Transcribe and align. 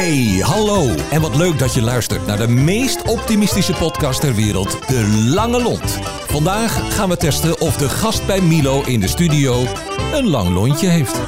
Hey, 0.00 0.40
hallo. 0.42 0.94
En 1.10 1.20
wat 1.20 1.36
leuk 1.36 1.58
dat 1.58 1.74
je 1.74 1.82
luistert 1.82 2.26
naar 2.26 2.36
de 2.36 2.48
meest 2.48 3.02
optimistische 3.02 3.72
podcast 3.72 4.20
ter 4.20 4.34
wereld, 4.34 4.88
De 4.88 5.06
Lange 5.34 5.62
Lont. 5.62 5.98
Vandaag 6.26 6.94
gaan 6.94 7.08
we 7.08 7.16
testen 7.16 7.60
of 7.60 7.76
de 7.76 7.88
gast 7.88 8.26
bij 8.26 8.40
Milo 8.40 8.82
in 8.82 9.00
de 9.00 9.08
studio 9.08 9.66
een 10.12 10.28
lang 10.28 10.48
lontje 10.48 10.88
heeft. 10.88 11.20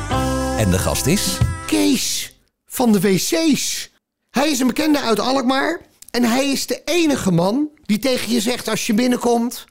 En 0.58 0.70
de 0.70 0.78
gast 0.78 1.06
is... 1.06 1.38
Kees 1.66 2.34
van 2.66 2.92
de 2.92 3.00
wc's. 3.00 3.90
Hij 4.30 4.50
is 4.50 4.60
een 4.60 4.66
bekende 4.66 5.00
uit 5.00 5.20
Alkmaar. 5.20 5.80
En 6.10 6.24
hij 6.24 6.50
is 6.50 6.66
de 6.66 6.82
enige 6.84 7.30
man 7.30 7.68
die 7.84 7.98
tegen 7.98 8.32
je 8.32 8.40
zegt 8.40 8.68
als 8.68 8.86
je 8.86 8.94
binnenkomt... 8.94 9.64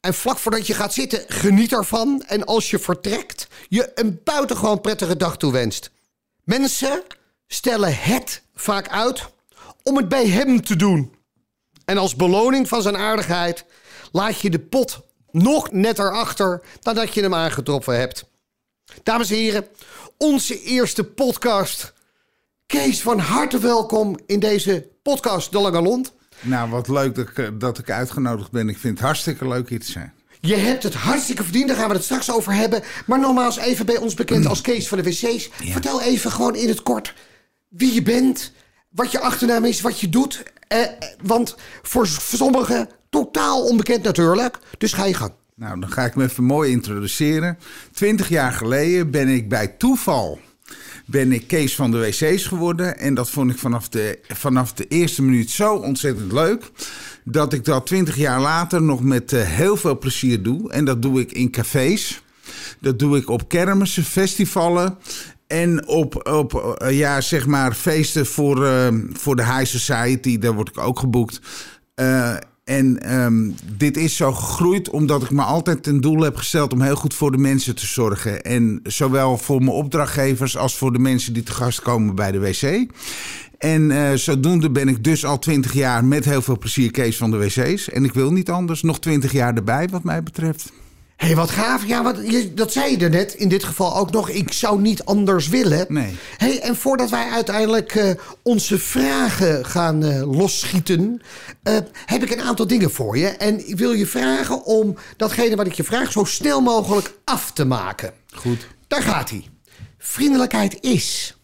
en 0.00 0.14
vlak 0.14 0.38
voordat 0.38 0.66
je 0.66 0.74
gaat 0.74 0.92
zitten, 0.92 1.24
geniet 1.28 1.72
ervan. 1.72 2.24
En 2.26 2.44
als 2.44 2.70
je 2.70 2.78
vertrekt, 2.78 3.46
je 3.68 3.90
een 3.94 4.20
buitengewoon 4.24 4.80
prettige 4.80 5.16
dag 5.16 5.36
toewenst. 5.36 5.90
Mensen 6.44 7.02
stellen 7.52 7.96
het 7.96 8.42
vaak 8.54 8.88
uit 8.88 9.28
om 9.82 9.96
het 9.96 10.08
bij 10.08 10.28
hem 10.28 10.64
te 10.64 10.76
doen. 10.76 11.14
En 11.84 11.98
als 11.98 12.16
beloning 12.16 12.68
van 12.68 12.82
zijn 12.82 12.96
aardigheid 12.96 13.64
laat 14.12 14.40
je 14.40 14.50
de 14.50 14.58
pot 14.58 15.00
nog 15.30 15.72
netter 15.72 16.12
achter 16.12 16.62
nadat 16.82 17.14
je 17.14 17.22
hem 17.22 17.34
aangetroffen 17.34 17.98
hebt. 17.98 18.24
Dames 19.02 19.30
en 19.30 19.36
heren, 19.36 19.66
onze 20.18 20.62
eerste 20.62 21.04
podcast. 21.04 21.92
Kees, 22.66 23.02
van 23.02 23.18
harte 23.18 23.58
welkom 23.58 24.18
in 24.26 24.40
deze 24.40 24.88
podcast 25.02 25.52
De 25.52 25.60
Lange 25.60 25.82
Lont. 25.82 26.12
Nou, 26.40 26.70
wat 26.70 26.88
leuk 26.88 27.14
dat 27.14 27.28
ik, 27.28 27.60
dat 27.60 27.78
ik 27.78 27.90
uitgenodigd 27.90 28.50
ben. 28.50 28.68
Ik 28.68 28.78
vind 28.78 28.98
het 28.98 29.06
hartstikke 29.06 29.48
leuk 29.48 29.68
hier 29.68 29.80
te 29.80 29.90
zijn. 29.90 30.12
Je 30.40 30.56
hebt 30.56 30.82
het 30.82 30.94
hartstikke 30.94 31.42
verdiend, 31.42 31.68
daar 31.68 31.76
gaan 31.76 31.88
we 31.88 31.94
het 31.94 32.04
straks 32.04 32.30
over 32.32 32.52
hebben. 32.52 32.82
Maar 33.06 33.20
nogmaals, 33.20 33.56
even 33.56 33.86
bij 33.86 33.96
ons 33.96 34.14
bekend 34.14 34.46
als 34.52 34.60
Kees 34.60 34.88
van 34.88 34.98
de 34.98 35.04
wc's. 35.04 35.50
Vertel 35.52 36.02
even 36.02 36.30
gewoon 36.30 36.54
in 36.54 36.68
het 36.68 36.82
kort 36.82 37.14
wie 37.70 37.94
je 37.94 38.02
bent, 38.02 38.52
wat 38.88 39.12
je 39.12 39.20
achternaam 39.20 39.64
is, 39.64 39.80
wat 39.80 40.00
je 40.00 40.08
doet. 40.08 40.42
Eh, 40.68 40.78
want 41.22 41.56
voor 41.82 42.06
sommigen 42.06 42.88
totaal 43.10 43.64
onbekend 43.64 44.02
natuurlijk. 44.02 44.58
Dus 44.78 44.92
ga 44.92 45.04
je 45.04 45.14
gang. 45.14 45.32
Nou, 45.54 45.80
dan 45.80 45.90
ga 45.90 46.04
ik 46.04 46.14
me 46.14 46.24
even 46.24 46.44
mooi 46.44 46.70
introduceren. 46.70 47.58
Twintig 47.92 48.28
jaar 48.28 48.52
geleden 48.52 49.10
ben 49.10 49.28
ik 49.28 49.48
bij 49.48 49.68
toeval 49.68 50.38
ben 51.10 51.32
ik 51.32 51.46
Kees 51.46 51.74
van 51.74 51.90
de 51.90 51.98
wc's 51.98 52.46
geworden. 52.46 52.98
En 52.98 53.14
dat 53.14 53.30
vond 53.30 53.50
ik 53.50 53.58
vanaf 53.58 53.88
de, 53.88 54.18
vanaf 54.28 54.72
de 54.72 54.86
eerste 54.88 55.22
minuut 55.22 55.50
zo 55.50 55.74
ontzettend 55.74 56.32
leuk. 56.32 56.70
Dat 57.24 57.52
ik 57.52 57.64
dat 57.64 57.86
twintig 57.86 58.16
jaar 58.16 58.40
later 58.40 58.82
nog 58.82 59.02
met 59.02 59.32
eh, 59.32 59.42
heel 59.42 59.76
veel 59.76 59.98
plezier 59.98 60.42
doe. 60.42 60.72
En 60.72 60.84
dat 60.84 61.02
doe 61.02 61.20
ik 61.20 61.32
in 61.32 61.50
cafés. 61.50 62.22
Dat 62.78 62.98
doe 62.98 63.16
ik 63.16 63.28
op 63.28 63.48
kermissen, 63.48 64.04
festivalen. 64.04 64.98
En 65.50 65.88
op, 65.88 66.28
op 66.28 66.54
eh, 66.54 66.98
ja, 66.98 67.20
zeg 67.20 67.46
maar 67.46 67.74
feesten 67.74 68.26
voor, 68.26 68.66
eh, 68.66 68.88
voor 69.12 69.36
de 69.36 69.44
high 69.44 69.64
society. 69.64 70.38
Daar 70.38 70.52
word 70.52 70.68
ik 70.68 70.78
ook 70.78 70.98
geboekt. 70.98 71.40
Eh, 71.94 72.34
en 72.64 73.02
ehm, 73.02 73.50
dit 73.76 73.96
is 73.96 74.16
zo 74.16 74.32
gegroeid 74.32 74.90
omdat 74.90 75.22
ik 75.22 75.30
me 75.30 75.42
altijd 75.42 75.82
ten 75.82 76.00
doel 76.00 76.20
heb 76.20 76.36
gesteld 76.36 76.72
om 76.72 76.80
heel 76.80 76.96
goed 76.96 77.14
voor 77.14 77.30
de 77.30 77.38
mensen 77.38 77.74
te 77.74 77.86
zorgen. 77.86 78.42
En 78.42 78.80
zowel 78.82 79.38
voor 79.38 79.58
mijn 79.58 79.70
opdrachtgevers 79.70 80.56
als 80.56 80.76
voor 80.76 80.92
de 80.92 80.98
mensen 80.98 81.32
die 81.32 81.42
te 81.42 81.52
gast 81.52 81.80
komen 81.80 82.14
bij 82.14 82.32
de 82.32 82.38
wc. 82.38 82.92
En 83.58 84.18
zodoende 84.18 84.70
ben 84.70 84.88
ik 84.88 85.04
dus 85.04 85.24
al 85.24 85.38
twintig 85.38 85.72
jaar 85.72 86.04
met 86.04 86.24
heel 86.24 86.42
veel 86.42 86.58
plezier 86.58 86.90
Kees 86.90 87.16
van 87.16 87.30
de 87.30 87.36
wc's. 87.36 87.88
En 87.88 88.04
ik 88.04 88.12
wil 88.12 88.32
niet 88.32 88.50
anders. 88.50 88.82
Nog 88.82 89.00
twintig 89.00 89.32
jaar 89.32 89.54
erbij 89.54 89.88
wat 89.88 90.04
mij 90.04 90.22
betreft. 90.22 90.72
Hé, 91.20 91.26
hey, 91.26 91.36
wat 91.36 91.50
gaaf. 91.50 91.86
Ja, 91.86 92.02
wat, 92.02 92.16
je, 92.24 92.54
dat 92.54 92.72
zei 92.72 92.90
je 92.90 93.04
er 93.04 93.10
net. 93.10 93.34
In 93.34 93.48
dit 93.48 93.64
geval 93.64 93.96
ook 93.96 94.10
nog. 94.10 94.28
Ik 94.28 94.52
zou 94.52 94.80
niet 94.80 95.04
anders 95.04 95.48
willen. 95.48 95.86
Nee. 95.88 96.16
Hey, 96.36 96.60
en 96.60 96.76
voordat 96.76 97.10
wij 97.10 97.30
uiteindelijk 97.30 97.94
uh, 97.94 98.10
onze 98.42 98.78
vragen 98.78 99.64
gaan 99.66 100.04
uh, 100.04 100.36
losschieten... 100.36 101.22
Uh, 101.64 101.76
heb 102.06 102.22
ik 102.22 102.30
een 102.30 102.40
aantal 102.40 102.66
dingen 102.66 102.90
voor 102.90 103.18
je. 103.18 103.26
En 103.26 103.68
ik 103.68 103.76
wil 103.76 103.92
je 103.92 104.06
vragen 104.06 104.64
om 104.64 104.96
datgene 105.16 105.56
wat 105.56 105.66
ik 105.66 105.72
je 105.72 105.84
vraag... 105.84 106.12
zo 106.12 106.24
snel 106.24 106.60
mogelijk 106.60 107.14
af 107.24 107.52
te 107.52 107.64
maken. 107.64 108.12
Goed. 108.32 108.66
Daar 108.88 109.02
gaat 109.02 109.30
hij. 109.30 109.46
Vriendelijkheid 109.98 110.78
is... 110.80 111.38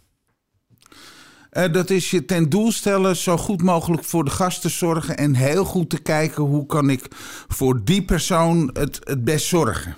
Uh, 1.57 1.73
dat 1.73 1.91
is 1.91 2.11
je 2.11 2.25
ten 2.25 2.49
doel 2.49 2.73
stellen 2.73 3.17
zo 3.17 3.37
goed 3.37 3.63
mogelijk 3.63 4.05
voor 4.05 4.25
de 4.25 4.31
gast 4.31 4.61
te 4.61 4.69
zorgen 4.69 5.17
en 5.17 5.35
heel 5.35 5.65
goed 5.65 5.91
te 5.91 6.03
kijken 6.03 6.43
hoe 6.43 6.67
kan 6.67 6.91
ik 6.91 7.07
voor 7.49 7.85
die 7.85 8.05
persoon 8.05 8.71
het, 8.73 8.99
het 9.01 9.25
best 9.25 9.47
zorgen. 9.47 9.97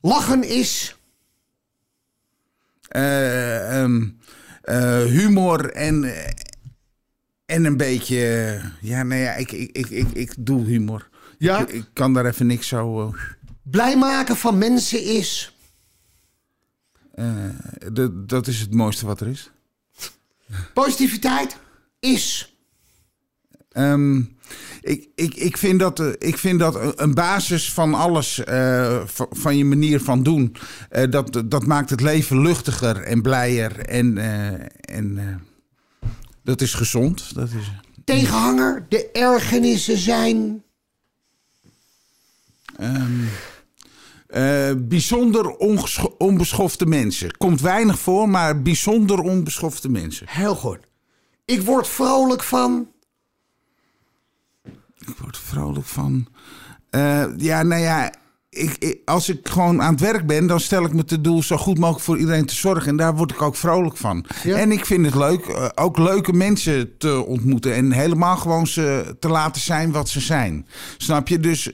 Lachen 0.00 0.48
is. 0.48 0.96
Uh, 2.96 3.82
um, 3.82 4.18
uh, 4.64 5.02
humor 5.02 5.70
en, 5.70 6.12
en 7.46 7.64
een 7.64 7.76
beetje. 7.76 8.60
ja, 8.80 9.02
nee, 9.02 9.22
ja, 9.22 9.34
ik, 9.34 9.52
ik, 9.52 9.76
ik, 9.76 9.90
ik, 9.90 10.08
ik 10.12 10.34
doe 10.38 10.64
humor. 10.64 11.08
Ja? 11.38 11.58
Ik, 11.58 11.68
ik 11.68 11.84
kan 11.92 12.14
daar 12.14 12.26
even 12.26 12.46
niks 12.46 12.68
zo. 12.68 13.14
Blij 13.62 13.96
maken 13.96 14.36
van 14.36 14.58
mensen 14.58 15.04
is. 15.04 15.56
dat 18.26 18.46
is 18.46 18.60
het 18.60 18.74
mooiste 18.74 19.06
wat 19.06 19.20
er 19.20 19.28
is. 19.28 19.50
Positiviteit 20.72 21.56
is. 22.00 22.54
Um, 23.76 24.36
ik, 24.80 25.08
ik, 25.14 25.34
ik, 25.34 25.56
vind 25.56 25.80
dat, 25.80 26.02
ik 26.18 26.38
vind 26.38 26.58
dat 26.58 27.00
een 27.00 27.14
basis 27.14 27.72
van 27.72 27.94
alles, 27.94 28.42
uh, 28.48 29.00
van 29.30 29.56
je 29.56 29.64
manier 29.64 30.00
van 30.00 30.22
doen, 30.22 30.56
uh, 30.90 31.10
dat, 31.10 31.42
dat 31.44 31.66
maakt 31.66 31.90
het 31.90 32.00
leven 32.00 32.40
luchtiger 32.40 33.02
en 33.02 33.22
blijer. 33.22 33.78
En, 33.78 34.16
uh, 34.16 34.52
en 34.80 35.40
dat 36.42 36.60
is 36.60 36.74
gezond. 36.74 37.34
Dat 37.34 37.48
is... 37.48 37.72
Tegenhanger, 38.04 38.86
de 38.88 39.10
ergernissen 39.10 39.98
zijn. 39.98 40.62
Um, 42.80 43.28
bijzonder 44.76 45.56
onbeschofte 46.18 46.86
mensen. 46.86 47.36
Komt 47.36 47.60
weinig 47.60 47.98
voor, 47.98 48.28
maar 48.28 48.62
bijzonder 48.62 49.20
onbeschofte 49.20 49.90
mensen. 49.90 50.26
Heel 50.30 50.54
goed. 50.54 50.78
Ik 51.44 51.62
word 51.62 51.88
vrolijk 51.88 52.42
van. 52.42 52.88
Ik 54.98 55.16
word 55.20 55.38
vrolijk 55.38 55.86
van. 55.86 56.26
Uh, 56.90 57.24
ja, 57.36 57.62
nou 57.62 57.82
ja. 57.82 58.12
Ik, 58.48 58.76
ik, 58.78 59.00
als 59.04 59.28
ik 59.28 59.48
gewoon 59.48 59.82
aan 59.82 59.92
het 59.92 60.00
werk 60.00 60.26
ben, 60.26 60.46
dan 60.46 60.60
stel 60.60 60.84
ik 60.84 60.92
me 60.92 61.04
te 61.04 61.20
doel 61.20 61.42
zo 61.42 61.56
goed 61.56 61.78
mogelijk 61.78 62.04
voor 62.04 62.18
iedereen 62.18 62.46
te 62.46 62.54
zorgen. 62.54 62.88
En 62.88 62.96
daar 62.96 63.16
word 63.16 63.30
ik 63.30 63.42
ook 63.42 63.56
vrolijk 63.56 63.96
van. 63.96 64.24
Ja. 64.42 64.56
En 64.56 64.72
ik 64.72 64.86
vind 64.86 65.04
het 65.06 65.14
leuk 65.14 65.46
uh, 65.46 65.68
ook 65.74 65.98
leuke 65.98 66.32
mensen 66.32 66.98
te 66.98 67.24
ontmoeten. 67.26 67.74
En 67.74 67.92
helemaal 67.92 68.36
gewoon 68.36 68.66
ze 68.66 69.16
te 69.20 69.28
laten 69.28 69.62
zijn 69.62 69.92
wat 69.92 70.08
ze 70.08 70.20
zijn. 70.20 70.66
Snap 70.96 71.28
je? 71.28 71.38
Dus 71.38 71.72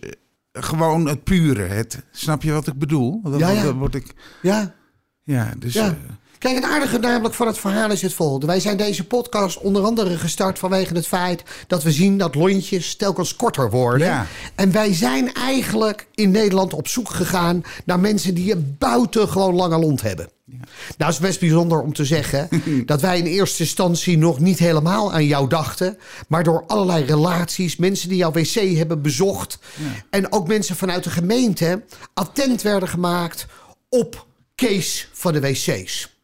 gewoon 0.53 1.09
het 1.09 1.25
pure. 1.25 1.63
Het, 1.63 2.05
snap 2.11 2.43
je 2.43 2.53
wat 2.53 2.67
ik 2.67 2.79
bedoel? 2.79 3.23
Dan, 3.23 3.39
ja, 3.39 3.49
ja. 3.49 3.63
dan 3.63 3.79
word 3.79 3.95
ik. 3.95 4.15
Ja. 4.43 4.75
Ja, 5.23 5.55
dus. 5.59 5.73
Ja. 5.73 5.97
Kijk, 6.41 6.55
het 6.55 6.65
aardige 6.65 6.99
namelijk 6.99 7.35
van 7.35 7.47
het 7.47 7.59
verhaal 7.59 7.91
is 7.91 8.03
het 8.03 8.15
volgende. 8.15 8.47
Wij 8.47 8.61
zijn 8.61 8.77
deze 8.77 9.07
podcast 9.07 9.59
onder 9.59 9.83
andere 9.83 10.19
gestart 10.19 10.59
vanwege 10.59 10.95
het 10.95 11.07
feit 11.07 11.43
dat 11.67 11.83
we 11.83 11.93
zien 11.93 12.19
dat 12.19 12.35
lontjes 12.35 12.95
telkens 12.95 13.37
korter 13.37 13.71
worden. 13.71 14.07
Ja. 14.07 14.27
En 14.55 14.73
wij 14.73 14.95
zijn 14.95 15.35
eigenlijk 15.35 16.07
in 16.15 16.31
Nederland 16.31 16.73
op 16.75 16.89
zoek 16.89 17.11
gegaan 17.11 17.63
naar 17.85 18.01
mensen 18.01 18.35
die 18.35 18.53
een 18.53 18.77
buitengewoon 18.79 19.55
lange 19.55 19.79
lont 19.79 20.03
hebben. 20.03 20.29
Ja. 20.45 20.57
Nou, 20.99 21.11
is 21.11 21.19
best 21.19 21.41
bijzonder 21.41 21.81
om 21.81 21.93
te 21.93 22.05
zeggen 22.05 22.49
dat 22.87 23.01
wij 23.01 23.19
in 23.19 23.27
eerste 23.27 23.63
instantie 23.63 24.19
nog 24.19 24.39
niet 24.39 24.59
helemaal 24.59 25.13
aan 25.13 25.27
jou 25.27 25.49
dachten. 25.49 25.99
Maar 26.29 26.45
door 26.45 26.65
allerlei 26.67 27.05
relaties, 27.05 27.77
mensen 27.77 28.09
die 28.09 28.19
jouw 28.19 28.33
wc 28.33 28.77
hebben 28.77 29.03
bezocht. 29.03 29.59
Ja. 29.77 29.85
En 30.11 30.33
ook 30.33 30.49
mensen 30.49 30.77
vanuit 30.77 31.05
de 31.05 31.11
gemeente 31.11 31.83
attent 32.15 32.63
werden 32.63 32.89
gemaakt 32.89 33.47
op 33.89 34.27
Kees 34.55 35.09
van 35.13 35.33
de 35.33 35.41
wc's. 35.41 36.19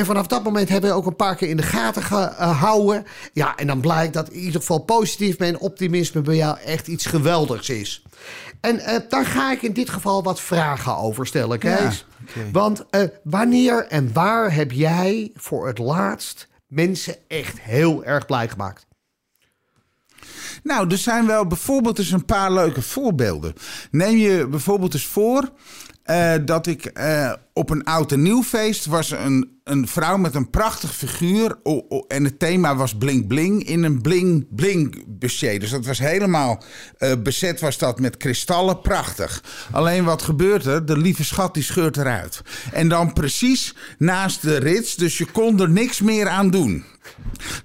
En 0.00 0.06
vanaf 0.06 0.26
dat 0.26 0.44
moment 0.44 0.68
hebben 0.68 0.90
we 0.90 0.96
ook 0.96 1.06
een 1.06 1.16
paar 1.16 1.36
keer 1.36 1.48
in 1.48 1.56
de 1.56 1.62
gaten 1.62 2.02
gehouden. 2.02 3.04
Ja, 3.32 3.56
en 3.56 3.66
dan 3.66 3.80
blijkt 3.80 4.14
dat 4.14 4.28
in 4.28 4.38
ieder 4.38 4.60
geval 4.60 4.78
positief 4.78 5.36
en 5.36 5.58
optimisme 5.58 6.20
bij 6.20 6.36
jou 6.36 6.58
echt 6.58 6.86
iets 6.86 7.06
geweldigs 7.06 7.68
is. 7.68 8.02
En 8.60 8.76
uh, 8.76 8.96
daar 9.08 9.26
ga 9.26 9.52
ik 9.52 9.62
in 9.62 9.72
dit 9.72 9.90
geval 9.90 10.22
wat 10.22 10.40
vragen 10.40 10.96
over 10.96 11.26
stellen, 11.26 11.58
Kees. 11.58 12.06
Ja, 12.26 12.30
okay. 12.30 12.50
Want 12.52 12.84
uh, 12.90 13.02
wanneer 13.22 13.86
en 13.86 14.12
waar 14.12 14.54
heb 14.54 14.72
jij 14.72 15.30
voor 15.34 15.66
het 15.66 15.78
laatst 15.78 16.48
mensen 16.66 17.16
echt 17.28 17.60
heel 17.60 18.04
erg 18.04 18.26
blij 18.26 18.48
gemaakt? 18.48 18.86
Nou, 20.62 20.90
er 20.90 20.98
zijn 20.98 21.26
wel 21.26 21.46
bijvoorbeeld 21.46 21.98
eens 21.98 22.10
een 22.10 22.24
paar 22.24 22.52
leuke 22.52 22.82
voorbeelden. 22.82 23.54
Neem 23.90 24.16
je 24.16 24.46
bijvoorbeeld 24.46 24.94
eens 24.94 25.06
voor. 25.06 25.50
Eh, 26.10 26.34
dat 26.44 26.66
ik 26.66 26.84
eh, 26.84 27.32
op 27.52 27.70
een 27.70 27.84
oud 27.84 28.12
en 28.12 28.22
nieuw 28.22 28.42
feest 28.42 28.86
was 28.86 29.10
een, 29.10 29.60
een 29.64 29.88
vrouw 29.88 30.16
met 30.16 30.34
een 30.34 30.50
prachtig 30.50 30.94
figuur. 30.94 31.58
en 32.08 32.24
het 32.24 32.38
thema 32.38 32.76
was 32.76 32.96
bling 32.96 33.26
bling 33.26 33.64
in 33.64 33.84
een 33.84 34.00
bling 34.00 34.46
bling 34.50 35.04
budget. 35.06 35.60
Dus 35.60 35.70
dat 35.70 35.86
was 35.86 35.98
helemaal 35.98 36.62
eh, 36.98 37.12
bezet 37.22 37.60
was 37.60 37.78
dat 37.78 38.00
met 38.00 38.16
kristallen. 38.16 38.80
Prachtig. 38.80 39.42
Alleen 39.70 40.04
wat 40.04 40.22
gebeurt 40.22 40.66
er? 40.66 40.86
De 40.86 40.98
lieve 40.98 41.24
schat 41.24 41.54
die 41.54 41.62
scheurt 41.62 41.96
eruit. 41.96 42.42
En 42.72 42.88
dan 42.88 43.12
precies 43.12 43.74
naast 43.98 44.42
de 44.42 44.56
rits. 44.56 44.94
Dus 44.94 45.18
je 45.18 45.26
kon 45.26 45.60
er 45.60 45.70
niks 45.70 46.00
meer 46.00 46.28
aan 46.28 46.50
doen. 46.50 46.84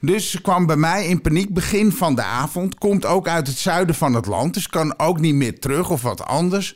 Dus 0.02 0.32
ze 0.32 0.42
kwam 0.42 0.66
bij 0.66 0.76
mij 0.76 1.08
in 1.08 1.22
paniek 1.22 1.54
begin 1.54 1.92
van 1.92 2.16
de 2.16 2.24
avond. 2.24 2.78
Komt 2.78 3.06
ook 3.06 3.28
uit 3.28 3.48
het 3.48 3.58
zuiden 3.58 3.96
van 3.96 4.14
het 4.14 4.26
land. 4.26 4.54
Dus 4.54 4.68
kan 4.68 5.00
ook 5.00 5.20
niet 5.20 5.36
meer 5.36 5.60
terug 5.60 5.90
of 5.90 6.02
wat 6.02 6.26
anders. 6.26 6.76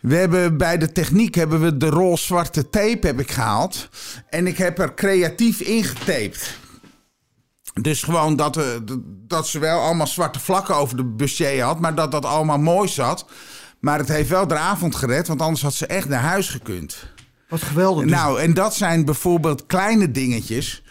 We 0.00 0.16
hebben 0.16 0.56
bij 0.56 0.78
de 0.78 0.92
techniek 0.92 1.34
hebben 1.34 1.60
we 1.60 1.76
de 1.76 1.88
rol 1.88 2.16
zwarte 2.18 2.70
tape 2.70 3.06
heb 3.06 3.20
ik 3.20 3.30
gehaald. 3.30 3.88
En 4.30 4.46
ik 4.46 4.58
heb 4.58 4.78
er 4.78 4.94
creatief 4.94 5.60
ingetaped. 5.60 6.58
Dus 7.80 8.02
gewoon 8.02 8.36
dat, 8.36 8.56
we, 8.56 8.82
dat 9.26 9.48
ze 9.48 9.58
wel 9.58 9.80
allemaal 9.80 10.06
zwarte 10.06 10.40
vlakken 10.40 10.76
over 10.76 10.96
de 10.96 11.04
budget 11.04 11.60
had. 11.60 11.80
Maar 11.80 11.94
dat 11.94 12.10
dat 12.10 12.24
allemaal 12.24 12.58
mooi 12.58 12.88
zat. 12.88 13.26
Maar 13.80 13.98
het 13.98 14.08
heeft 14.08 14.28
wel 14.28 14.46
de 14.46 14.56
avond 14.56 14.94
gered. 14.94 15.28
Want 15.28 15.40
anders 15.40 15.62
had 15.62 15.74
ze 15.74 15.86
echt 15.86 16.08
naar 16.08 16.22
huis 16.22 16.48
gekund. 16.48 17.14
Wat 17.48 17.62
geweldig. 17.62 18.04
Nou, 18.04 18.40
en 18.40 18.54
dat 18.54 18.74
zijn 18.74 19.04
bijvoorbeeld 19.04 19.66
kleine 19.66 20.10
dingetjes. 20.10 20.82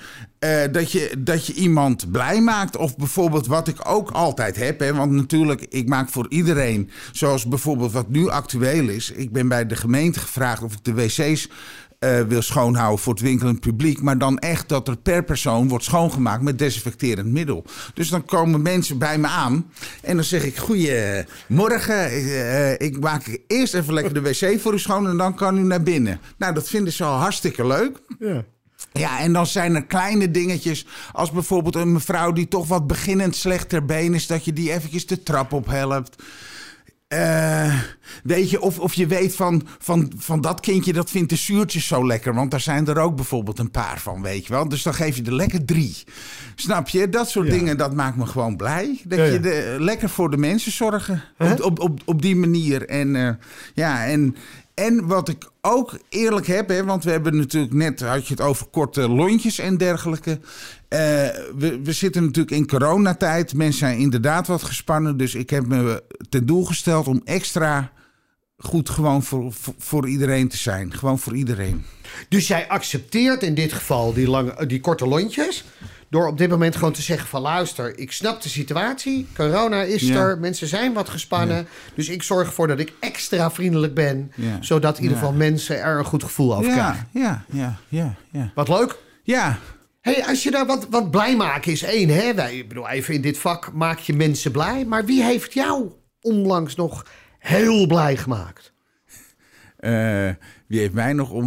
Eh, 0.46 0.72
dat, 0.72 0.92
je, 0.92 1.16
dat 1.18 1.46
je 1.46 1.54
iemand 1.54 2.12
blij 2.12 2.42
maakt. 2.42 2.78
Of 2.78 2.96
bijvoorbeeld 2.98 3.48
wat 3.48 3.68
ik 3.68 3.78
ook 3.84 4.12
altijd 4.12 4.56
heb. 4.56 4.80
Hè, 4.80 4.94
want 4.94 5.12
natuurlijk, 5.12 5.66
ik 5.70 5.88
maak 5.88 6.10
voor 6.10 6.26
iedereen. 6.30 6.90
Zoals 7.12 7.46
bijvoorbeeld 7.48 7.92
wat 7.92 8.10
nu 8.10 8.30
actueel 8.30 8.90
is. 8.90 9.12
Ik 9.12 9.32
ben 9.32 9.48
bij 9.48 9.66
de 9.66 9.76
gemeente 9.76 10.20
gevraagd 10.20 10.64
of 10.64 10.74
ik 10.74 10.84
de 10.84 10.94
wc's 10.94 11.50
eh, 12.00 12.22
wil 12.22 12.42
schoonhouden 12.42 13.00
voor 13.00 13.14
het 13.14 13.22
winkelend 13.22 13.60
publiek. 13.60 14.02
Maar 14.02 14.18
dan 14.18 14.38
echt 14.38 14.70
dat 14.70 14.88
er 14.88 14.98
per 14.98 15.24
persoon 15.24 15.68
wordt 15.68 15.84
schoongemaakt 15.84 16.42
met 16.42 16.60
desinfecterend 16.60 17.32
middel. 17.32 17.66
Dus 17.94 18.10
dan 18.10 18.26
komen 18.26 18.62
mensen 18.62 18.98
bij 18.98 19.18
me 19.18 19.28
aan. 19.28 19.72
En 20.02 20.16
dan 20.16 20.26
zeg 20.26 20.44
ik: 20.44 20.58
Goedemorgen. 20.58 22.06
eh, 22.12 22.72
ik 22.72 23.00
maak 23.00 23.40
eerst 23.48 23.74
even 23.74 23.94
lekker 23.94 24.14
de 24.14 24.22
wc 24.22 24.60
voor 24.62 24.74
u 24.74 24.80
schoon. 24.80 25.08
En 25.08 25.18
dan 25.18 25.36
kan 25.36 25.58
u 25.58 25.62
naar 25.62 25.84
binnen. 25.84 26.20
Nou, 26.38 26.54
dat 26.54 26.68
vinden 26.68 26.94
ze 26.94 27.04
al 27.04 27.18
hartstikke 27.18 27.68
leuk. 27.68 27.98
ja. 28.20 28.44
Ja, 29.00 29.20
en 29.20 29.34
dan 29.34 29.48
zijn 29.48 29.76
er 29.76 29.86
kleine 29.86 30.32
dingetjes. 30.32 30.86
Als 31.12 31.32
bijvoorbeeld 31.32 31.76
een 31.76 31.92
mevrouw 31.92 32.32
die 32.32 32.48
toch 32.48 32.68
wat 32.68 32.88
beginnend 32.88 33.36
slecht 33.36 33.70
ter 33.70 33.86
been 33.86 34.14
is, 34.14 34.28
dat 34.28 34.46
je 34.46 34.54
die 34.54 34.72
eventjes 34.74 35.06
de 35.06 35.24
trap 35.24 35.54
op 35.54 35.66
helpt. 35.66 36.24
Eh, 37.08 37.80
weet 38.24 38.50
je, 38.50 38.62
of, 38.62 38.80
of 38.80 38.94
je 38.94 39.08
weet 39.08 39.36
van, 39.36 39.68
van, 39.80 40.12
van 40.18 40.42
dat 40.42 40.60
kindje 40.60 40.94
dat 40.94 41.10
vindt 41.10 41.30
de 41.30 41.36
zuurtjes 41.36 41.88
zo 41.88 42.08
lekker. 42.08 42.34
Want 42.34 42.52
daar 42.52 42.60
zijn 42.62 42.88
er 42.88 42.98
ook 42.98 43.16
bijvoorbeeld 43.16 43.60
een 43.60 43.72
paar 43.72 44.00
van, 44.00 44.22
weet 44.22 44.46
je 44.48 44.54
wel. 44.54 44.70
Dus 44.70 44.84
dan 44.84 44.94
geef 44.94 45.16
je 45.16 45.24
er 45.24 45.36
lekker 45.36 45.66
drie. 45.66 46.04
Snap 46.56 46.88
je? 46.90 47.10
Dat 47.10 47.30
soort 47.30 47.48
Ja. 47.48 47.54
dingen, 47.54 47.78
dat 47.78 47.94
maakt 47.94 48.18
me 48.18 48.26
gewoon 48.26 48.56
blij. 48.58 49.00
Dat 49.04 49.18
Ja, 49.18 49.26
ja. 49.26 49.32
je 49.32 49.40
de, 49.40 49.76
lekker 49.80 50.10
voor 50.10 50.32
de 50.32 50.38
mensen 50.38 50.72
zorgen. 50.72 51.24
Op, 51.38 51.64
op, 51.64 51.80
op, 51.80 52.00
op 52.06 52.22
die 52.22 52.36
manier. 52.36 52.86
En 52.90 53.16
eh, 53.16 53.30
ja, 53.74 54.06
en, 54.06 54.36
en 54.76 55.08
wat 55.08 55.30
ik 55.30 55.50
ook 55.62 56.00
eerlijk 56.10 56.48
heb, 56.48 56.70
hè, 56.70 56.84
want 56.84 57.04
we 57.04 57.12
hebben 57.12 57.38
natuurlijk 57.38 57.74
net, 57.74 58.00
had 58.00 58.28
je 58.28 58.34
het 58.34 58.44
over 58.44 58.66
korte 58.66 59.10
lontjes 59.10 59.60
en 59.60 59.78
dergelijke. 59.78 60.40
Eh, 60.88 61.00
we, 61.58 61.80
we 61.84 61.92
zitten 61.92 62.24
natuurlijk 62.24 62.56
in 62.56 62.68
coronatijd. 62.68 63.54
Mensen 63.54 63.80
zijn 63.80 63.98
inderdaad 63.98 64.48
wat 64.48 64.64
gespannen. 64.64 65.18
Dus 65.18 65.36
ik 65.36 65.50
heb 65.50 65.68
me 65.68 66.04
ten 66.30 66.46
doel 66.46 66.66
gesteld 66.66 67.08
om 67.08 67.22
extra 67.24 67.92
goed 68.58 68.90
gewoon 68.90 69.24
voor, 69.24 69.54
voor, 69.54 69.74
voor 69.78 70.08
iedereen 70.08 70.48
te 70.48 70.58
zijn. 70.58 70.94
Gewoon 70.94 71.20
voor 71.20 71.36
iedereen. 71.36 71.86
Dus 72.30 72.48
jij 72.48 72.68
accepteert 72.68 73.44
in 73.44 73.56
dit 73.56 73.74
geval 73.74 74.14
die, 74.14 74.30
lange, 74.30 74.66
die 74.66 74.80
korte 74.80 75.08
lontjes. 75.08 75.64
Door 76.16 76.28
op 76.28 76.38
dit 76.38 76.50
moment 76.50 76.76
gewoon 76.76 76.94
te 76.94 77.02
zeggen 77.02 77.28
van 77.28 77.42
luister, 77.42 77.98
ik 78.00 78.12
snap 78.12 78.42
de 78.42 78.50
situatie. 78.50 79.28
Corona 79.36 79.82
is 79.82 80.02
Ja. 80.02 80.16
er, 80.16 80.38
mensen 80.40 80.68
zijn 80.68 80.94
wat 80.94 81.10
gespannen. 81.10 81.68
Dus 81.96 82.10
ik 82.10 82.24
zorg 82.24 82.48
ervoor 82.48 82.68
dat 82.68 82.80
ik 82.80 82.94
extra 83.00 83.52
vriendelijk 83.52 83.94
ben. 83.94 84.32
Ja. 84.36 84.58
Zodat 84.62 84.98
in 84.98 85.04
ieder 85.04 85.18
geval 85.18 85.34
mensen 85.34 85.82
er 85.82 85.98
een 85.98 86.06
goed 86.06 86.24
gevoel 86.24 86.56
over 86.56 86.72
krijgen. 86.72 87.08
Ja, 87.12 87.22
ja, 87.22 87.46
ja, 87.50 87.78
ja, 87.90 88.16
ja. 88.32 88.52
Wat 88.56 88.68
leuk. 88.68 88.98
Ja, 89.24 89.60
Hey, 90.02 90.26
als 90.28 90.44
je 90.44 90.52
daar 90.52 90.66
wat, 90.66 90.88
wat 90.90 91.12
blij 91.12 91.36
maken 91.36 91.72
is 91.72 91.84
één, 91.84 92.10
hè? 92.10 92.34
Wij, 92.34 92.58
ik 92.58 92.68
bedoel, 92.68 92.90
even 92.90 93.14
in 93.14 93.22
dit 93.22 93.38
vak 93.38 93.74
maak 93.74 94.00
je 94.00 94.14
mensen 94.14 94.52
blij. 94.52 94.86
Maar 94.86 95.06
wie 95.06 95.24
heeft 95.24 95.54
jou 95.54 95.92
onlangs 96.22 96.76
nog 96.76 97.06
heel 97.40 97.88
blij 97.88 98.18
gemaakt? 98.18 98.74
Eh, 99.86 100.30
wie 100.68 100.80
heeft 100.80 100.94
mij 100.94 101.14
nog 101.14 101.30
om. 101.32 101.46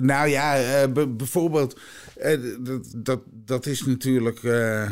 nou 0.00 0.28
ja, 0.28 0.56
eh, 0.56 0.88
bijvoorbeeld. 1.08 1.80
eh, 2.16 2.38
dat, 2.60 2.92
dat, 2.96 3.20
dat 3.26 3.66
is 3.66 3.84
natuurlijk. 3.84 4.42
eh, 4.42 4.90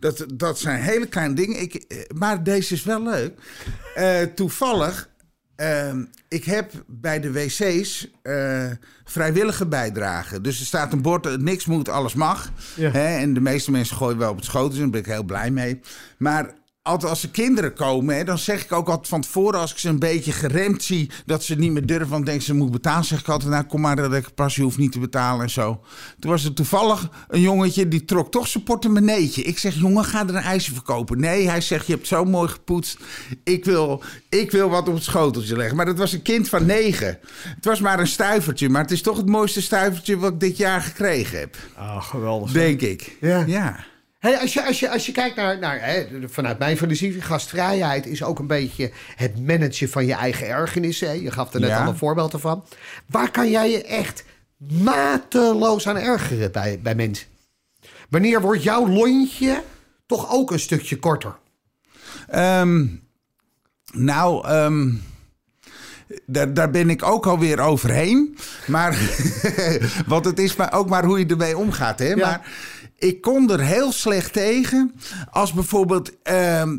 dat, 0.00 0.24
dat 0.34 0.58
zijn 0.58 0.80
hele 0.82 1.06
kleine 1.06 1.34
dingen. 1.34 1.60
Ik, 1.60 1.74
eh, 1.74 1.98
maar 2.14 2.42
deze 2.42 2.74
is 2.74 2.84
wel 2.84 3.02
leuk. 3.02 3.32
Eh, 3.94 4.20
toevallig. 4.34 5.08
eh, 5.56 5.94
ik 6.28 6.44
heb 6.44 6.72
bij 6.86 7.20
de 7.20 7.32
wc's 7.32 8.10
eh, 8.22 8.66
vrijwillige 9.04 9.66
bijdrage. 9.66 10.40
Dus 10.40 10.60
er 10.60 10.66
staat 10.66 10.92
een 10.92 11.02
bord, 11.02 11.26
eh, 11.26 11.34
niks 11.34 11.66
moet, 11.66 11.88
alles 11.88 12.14
mag. 12.14 12.50
Ja. 12.76 12.90
Hè, 12.90 13.16
en 13.18 13.34
de 13.34 13.40
meeste 13.40 13.70
mensen 13.70 13.96
gooien 13.96 14.18
wel 14.18 14.30
op 14.30 14.36
het 14.36 14.44
schoot, 14.44 14.70
dus 14.70 14.78
daar 14.80 14.90
ben 14.90 15.00
ik 15.00 15.06
heel 15.06 15.22
blij 15.22 15.50
mee. 15.50 15.80
Maar 16.18 16.54
altijd 16.82 17.10
als 17.10 17.22
er 17.22 17.28
kinderen 17.28 17.74
komen, 17.74 18.16
hè, 18.16 18.24
dan 18.24 18.38
zeg 18.38 18.64
ik 18.64 18.72
ook 18.72 18.88
altijd 18.88 19.08
van 19.08 19.20
tevoren... 19.20 19.60
als 19.60 19.72
ik 19.72 19.78
ze 19.78 19.88
een 19.88 19.98
beetje 19.98 20.32
geremd 20.32 20.82
zie, 20.82 21.10
dat 21.26 21.44
ze 21.44 21.54
niet 21.54 21.72
meer 21.72 21.86
durven... 21.86 22.08
want 22.08 22.26
denken 22.26 22.44
ze 22.44 22.54
moet 22.54 22.70
betalen, 22.70 23.04
zeg 23.04 23.20
ik 23.20 23.28
altijd... 23.28 23.50
nou, 23.50 23.64
kom 23.64 23.80
maar 23.80 23.96
dat 23.96 24.14
ik 24.14 24.34
pas, 24.34 24.56
je 24.56 24.62
hoeft 24.62 24.78
niet 24.78 24.92
te 24.92 24.98
betalen 24.98 25.42
en 25.42 25.50
zo. 25.50 25.80
Toen 26.18 26.30
was 26.30 26.44
er 26.44 26.52
toevallig 26.54 27.08
een 27.28 27.40
jongetje, 27.40 27.88
die 27.88 28.04
trok 28.04 28.30
toch 28.30 28.46
zijn 28.48 28.64
portemonneetje. 28.64 29.42
Ik 29.42 29.58
zeg, 29.58 29.74
jongen, 29.74 30.04
ga 30.04 30.22
er 30.22 30.28
een 30.28 30.42
ijsje 30.42 30.72
verkopen. 30.74 31.20
Nee, 31.20 31.48
hij 31.48 31.60
zegt, 31.60 31.86
je 31.86 31.92
hebt 31.92 32.06
zo 32.06 32.24
mooi 32.24 32.48
gepoetst. 32.48 32.98
Ik 33.44 33.64
wil, 33.64 34.02
ik 34.28 34.50
wil 34.50 34.68
wat 34.68 34.88
op 34.88 34.94
het 34.94 35.04
schoteltje 35.04 35.56
leggen. 35.56 35.76
Maar 35.76 35.86
dat 35.86 35.98
was 35.98 36.12
een 36.12 36.22
kind 36.22 36.48
van 36.48 36.66
negen. 36.66 37.18
Het 37.54 37.64
was 37.64 37.80
maar 37.80 38.00
een 38.00 38.06
stuivertje, 38.06 38.68
maar 38.68 38.82
het 38.82 38.90
is 38.90 39.02
toch 39.02 39.16
het 39.16 39.28
mooiste 39.28 39.62
stuivertje... 39.62 40.16
wat 40.18 40.32
ik 40.32 40.40
dit 40.40 40.56
jaar 40.56 40.80
gekregen 40.80 41.38
heb, 41.38 41.56
Ah, 41.76 42.02
geweldig. 42.02 42.52
denk 42.52 42.80
ik. 42.80 43.16
Ja. 43.20 43.44
ja. 43.46 43.88
Hey, 44.20 44.38
als, 44.38 44.52
je, 44.52 44.66
als, 44.66 44.80
je, 44.80 44.90
als 44.90 45.06
je 45.06 45.12
kijkt 45.12 45.36
naar, 45.36 45.58
naar 45.58 45.78
hè, 45.84 46.06
vanuit 46.28 46.58
mijn 46.58 46.76
filosofie, 46.76 47.20
gastvrijheid 47.22 48.06
is 48.06 48.22
ook 48.22 48.38
een 48.38 48.46
beetje 48.46 48.90
het 49.16 49.46
managen 49.46 49.88
van 49.90 50.06
je 50.06 50.12
eigen 50.14 50.48
ergernissen. 50.48 51.08
hè. 51.08 51.14
Je 51.14 51.30
gaf 51.30 51.54
er 51.54 51.60
net 51.60 51.68
Ja. 51.68 51.82
al 51.82 51.88
een 51.90 51.96
voorbeeld 51.96 52.34
van. 52.40 52.64
Waar 53.06 53.30
kan 53.30 53.50
jij 53.50 53.70
je 53.70 53.84
echt 53.84 54.24
mateloos 54.82 55.88
aan 55.88 55.96
ergeren 55.96 56.52
bij, 56.52 56.78
bij 56.82 56.94
mensen? 56.94 57.26
Wanneer 58.08 58.40
wordt 58.40 58.62
jouw 58.62 58.88
lontje 58.88 59.62
toch 60.06 60.30
ook 60.32 60.50
een 60.50 60.60
stukje 60.60 60.96
korter? 60.98 61.36
Ehm, 62.28 62.86
nou, 63.92 64.46
ehm, 64.48 64.92
daar, 66.26 66.54
daar 66.54 66.70
ben 66.70 66.90
ik 66.90 67.02
ook 67.02 67.26
alweer 67.26 67.60
overheen. 67.60 68.38
Maar, 68.66 68.98
want 70.06 70.24
het 70.24 70.38
is 70.38 70.56
maar 70.56 70.72
ook 70.72 70.88
maar 70.88 71.04
hoe 71.04 71.18
je 71.18 71.26
ermee 71.26 71.56
omgaat. 71.58 71.98
Hè? 71.98 72.16
Maar 72.16 72.52
ik 73.00 73.20
kon 73.20 73.50
er 73.50 73.60
heel 73.60 73.92
slecht 73.92 74.32
tegen. 74.32 74.94
Als 75.30 75.52
bijvoorbeeld... 75.52 76.22
ehm, 76.22 76.78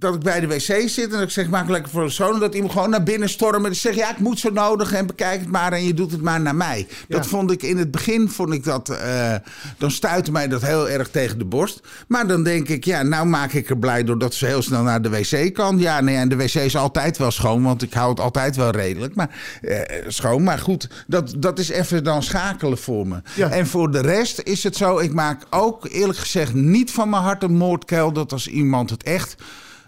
dat 0.00 0.14
ik 0.14 0.20
bij 0.20 0.40
de 0.40 0.46
wc 0.46 0.88
zit 0.88 1.04
en 1.04 1.10
dat 1.10 1.20
ik 1.20 1.30
zeg, 1.30 1.48
maak 1.48 1.68
lekker 1.68 1.90
voor 1.90 2.04
de 2.04 2.10
zoon. 2.10 2.40
Dat 2.40 2.54
iemand 2.54 2.72
gewoon 2.72 2.90
naar 2.90 3.02
binnen 3.02 3.28
stormen. 3.28 3.70
En 3.70 3.76
zeg, 3.76 3.94
ja, 3.94 4.10
ik 4.10 4.18
moet 4.18 4.38
zo 4.38 4.50
nodig 4.50 4.92
en 4.92 5.06
bekijk 5.06 5.40
het 5.40 5.48
maar 5.48 5.72
en 5.72 5.84
je 5.84 5.94
doet 5.94 6.10
het 6.10 6.22
maar 6.22 6.40
naar 6.40 6.54
mij. 6.54 6.86
Dat 7.08 7.26
vond 7.26 7.50
ik 7.50 7.62
in 7.62 7.78
het 7.78 7.90
begin, 7.90 8.28
vond 8.28 8.52
ik 8.52 8.64
dat, 8.64 8.88
eh, 8.88 9.34
dan 9.78 9.90
stuitte 9.90 10.32
mij 10.32 10.48
dat 10.48 10.62
heel 10.62 10.88
erg 10.88 11.08
tegen 11.08 11.38
de 11.38 11.44
borst. 11.44 11.80
Maar 12.08 12.26
dan 12.26 12.42
denk 12.42 12.68
ik, 12.68 12.84
ja, 12.84 13.02
nou 13.02 13.26
maak 13.26 13.52
ik 13.52 13.70
er 13.70 13.78
blij 13.78 14.04
doordat 14.04 14.34
ze 14.34 14.46
heel 14.46 14.62
snel 14.62 14.82
naar 14.82 15.02
de 15.02 15.10
wc 15.10 15.54
kan. 15.54 15.78
Ja, 15.78 16.00
nee, 16.00 16.16
en 16.16 16.28
de 16.28 16.36
wc 16.36 16.54
is 16.54 16.76
altijd 16.76 17.18
wel 17.18 17.30
schoon, 17.30 17.62
want 17.62 17.82
ik 17.82 17.92
hou 17.92 18.10
het 18.10 18.20
altijd 18.20 18.56
wel 18.56 18.70
redelijk. 18.70 19.14
Maar 19.14 19.58
eh, 19.62 19.80
schoon, 20.06 20.42
maar 20.42 20.58
goed, 20.58 20.88
dat, 21.06 21.34
dat 21.38 21.58
is 21.58 21.68
even 21.68 22.04
dan 22.04 22.22
schakelen 22.22 22.78
voor 22.78 23.06
me. 23.06 23.22
Ja. 23.34 23.50
En 23.50 23.66
voor 23.66 23.90
de 23.90 24.00
rest 24.00 24.40
is 24.44 24.62
het 24.62 24.76
zo, 24.76 24.98
ik 24.98 25.12
maak 25.12 25.42
ook 25.50 25.88
eerlijk 25.88 26.18
gezegd 26.18 26.54
niet 26.54 26.90
van 26.90 27.08
mijn 27.10 27.22
hart 27.22 27.42
een 27.42 27.56
moordkuil. 27.56 28.12
Dat 28.12 28.32
als 28.32 28.48
iemand 28.48 28.90
het 28.90 29.02
echt 29.02 29.36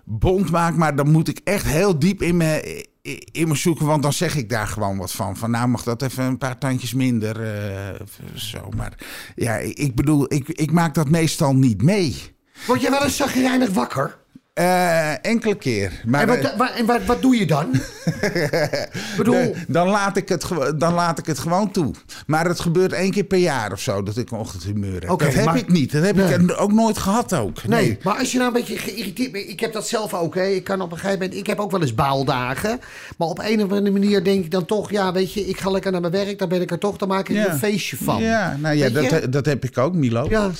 bond 0.05 0.51
maakt, 0.51 0.77
maar 0.77 0.97
dan 0.97 1.11
moet 1.11 1.29
ik 1.29 1.41
echt 1.45 1.67
heel 1.67 1.99
diep 1.99 2.23
in 2.23 2.37
me, 2.37 2.87
in 3.33 3.49
me 3.49 3.55
zoeken, 3.55 3.87
want 3.87 4.03
dan 4.03 4.13
zeg 4.13 4.37
ik 4.37 4.49
daar 4.49 4.67
gewoon 4.67 4.99
wat 4.99 5.13
van. 5.13 5.37
Van 5.37 5.51
nou 5.51 5.69
mag 5.69 5.83
dat 5.83 6.03
even 6.03 6.25
een 6.25 6.39
paar 6.39 6.59
tandjes 6.59 6.95
minder, 6.95 7.43
eh, 7.43 8.01
zo. 8.35 8.69
Maar 8.77 8.99
ja, 9.35 9.57
ik 9.57 9.95
bedoel, 9.95 10.35
ik, 10.35 10.49
ik 10.49 10.73
maak 10.73 10.95
dat 10.95 11.09
meestal 11.09 11.55
niet 11.55 11.83
mee. 11.83 12.35
Word 12.67 12.81
je 12.81 12.91
wel 12.91 13.03
eens 13.03 13.17
zagrijnig 13.17 13.71
wakker? 13.71 14.22
Eh, 14.53 15.25
enkele 15.27 15.55
keer. 15.55 16.03
Maar, 16.07 16.21
En, 16.21 16.27
wat, 16.43 16.55
wa- 16.57 16.75
en 16.77 16.87
wat, 16.87 17.05
wat 17.05 17.23
doe 17.23 17.37
je 17.37 17.47
dan? 17.47 17.71
Bedoel, 19.17 19.55
dan, 19.69 19.89
laat 19.89 20.17
ik 20.17 20.29
het, 20.29 20.45
dan 20.77 20.95
laat 20.95 21.19
ik 21.19 21.27
het 21.27 21.39
gewoon 21.39 21.71
toe. 21.71 21.95
Maar 22.27 22.47
het 22.47 22.61
gebeurt 22.61 22.93
één 22.93 23.11
keer 23.11 23.25
per 23.25 23.39
jaar 23.39 23.73
of 23.73 23.81
zo 23.81 24.03
dat 24.03 24.17
ik 24.17 24.31
een 24.31 24.39
ochtendhumeur 24.39 25.01
heb. 25.01 25.19
Dat 25.19 25.35
heb 25.35 25.55
ik 25.55 25.69
niet. 25.69 25.93
Dat 25.93 26.05
heb 26.05 26.17
Nee. 26.17 26.35
ik 26.39 26.61
ook 26.61 26.73
nooit 26.73 26.99
gehad 26.99 27.35
ook. 27.35 27.65
Nee, 27.67 27.99
maar 28.03 28.19
als 28.19 28.33
je 28.33 28.39
nou 28.39 28.49
een 28.55 28.61
beetje 28.61 28.79
geïrriteerd 28.79 29.33
bent... 29.33 29.49
Ik 29.49 29.61
heb 29.61 29.73
dat 29.73 29.89
zelf 29.89 30.15
ook, 30.15 30.35
hè. 30.35 30.45
Ik 30.47 30.65
kan 30.65 30.81
op 30.81 30.93
een 30.93 30.99
gegeven 30.99 31.19
moment... 31.19 31.39
Ik 31.39 31.47
heb 31.47 31.59
ook 31.61 31.71
wel 31.71 31.81
eens 31.81 31.95
baaldagen. 31.95 32.81
Maar 33.19 33.29
op 33.29 33.39
een 33.39 33.63
of 33.63 33.71
andere 33.71 33.91
manier 33.91 34.25
denk 34.25 34.45
ik 34.45 34.51
dan 34.51 34.65
toch... 34.65 34.91
Ja, 34.91 35.13
weet 35.13 35.33
je, 35.33 35.41
ik 35.49 35.59
ga 35.61 35.71
lekker 35.71 35.93
naar 35.93 36.01
mijn 36.01 36.13
werk. 36.13 36.39
Dan 36.39 36.49
ben 36.49 36.61
ik 36.61 36.71
er 36.71 36.79
toch. 36.79 36.97
Dan 36.97 37.09
maak 37.09 37.29
ik 37.29 37.37
er 37.37 37.43
Ja. 37.43 37.53
een 37.53 37.59
feestje 37.59 37.97
van. 37.97 38.23
Ja, 38.23 38.57
nou 38.61 38.77
ja, 38.77 38.89
dat, 38.89 39.33
dat 39.33 39.47
heb 39.47 39.65
ik 39.65 39.79
ook, 39.79 39.95
Milo. 39.95 40.27
Ja, 40.29 40.51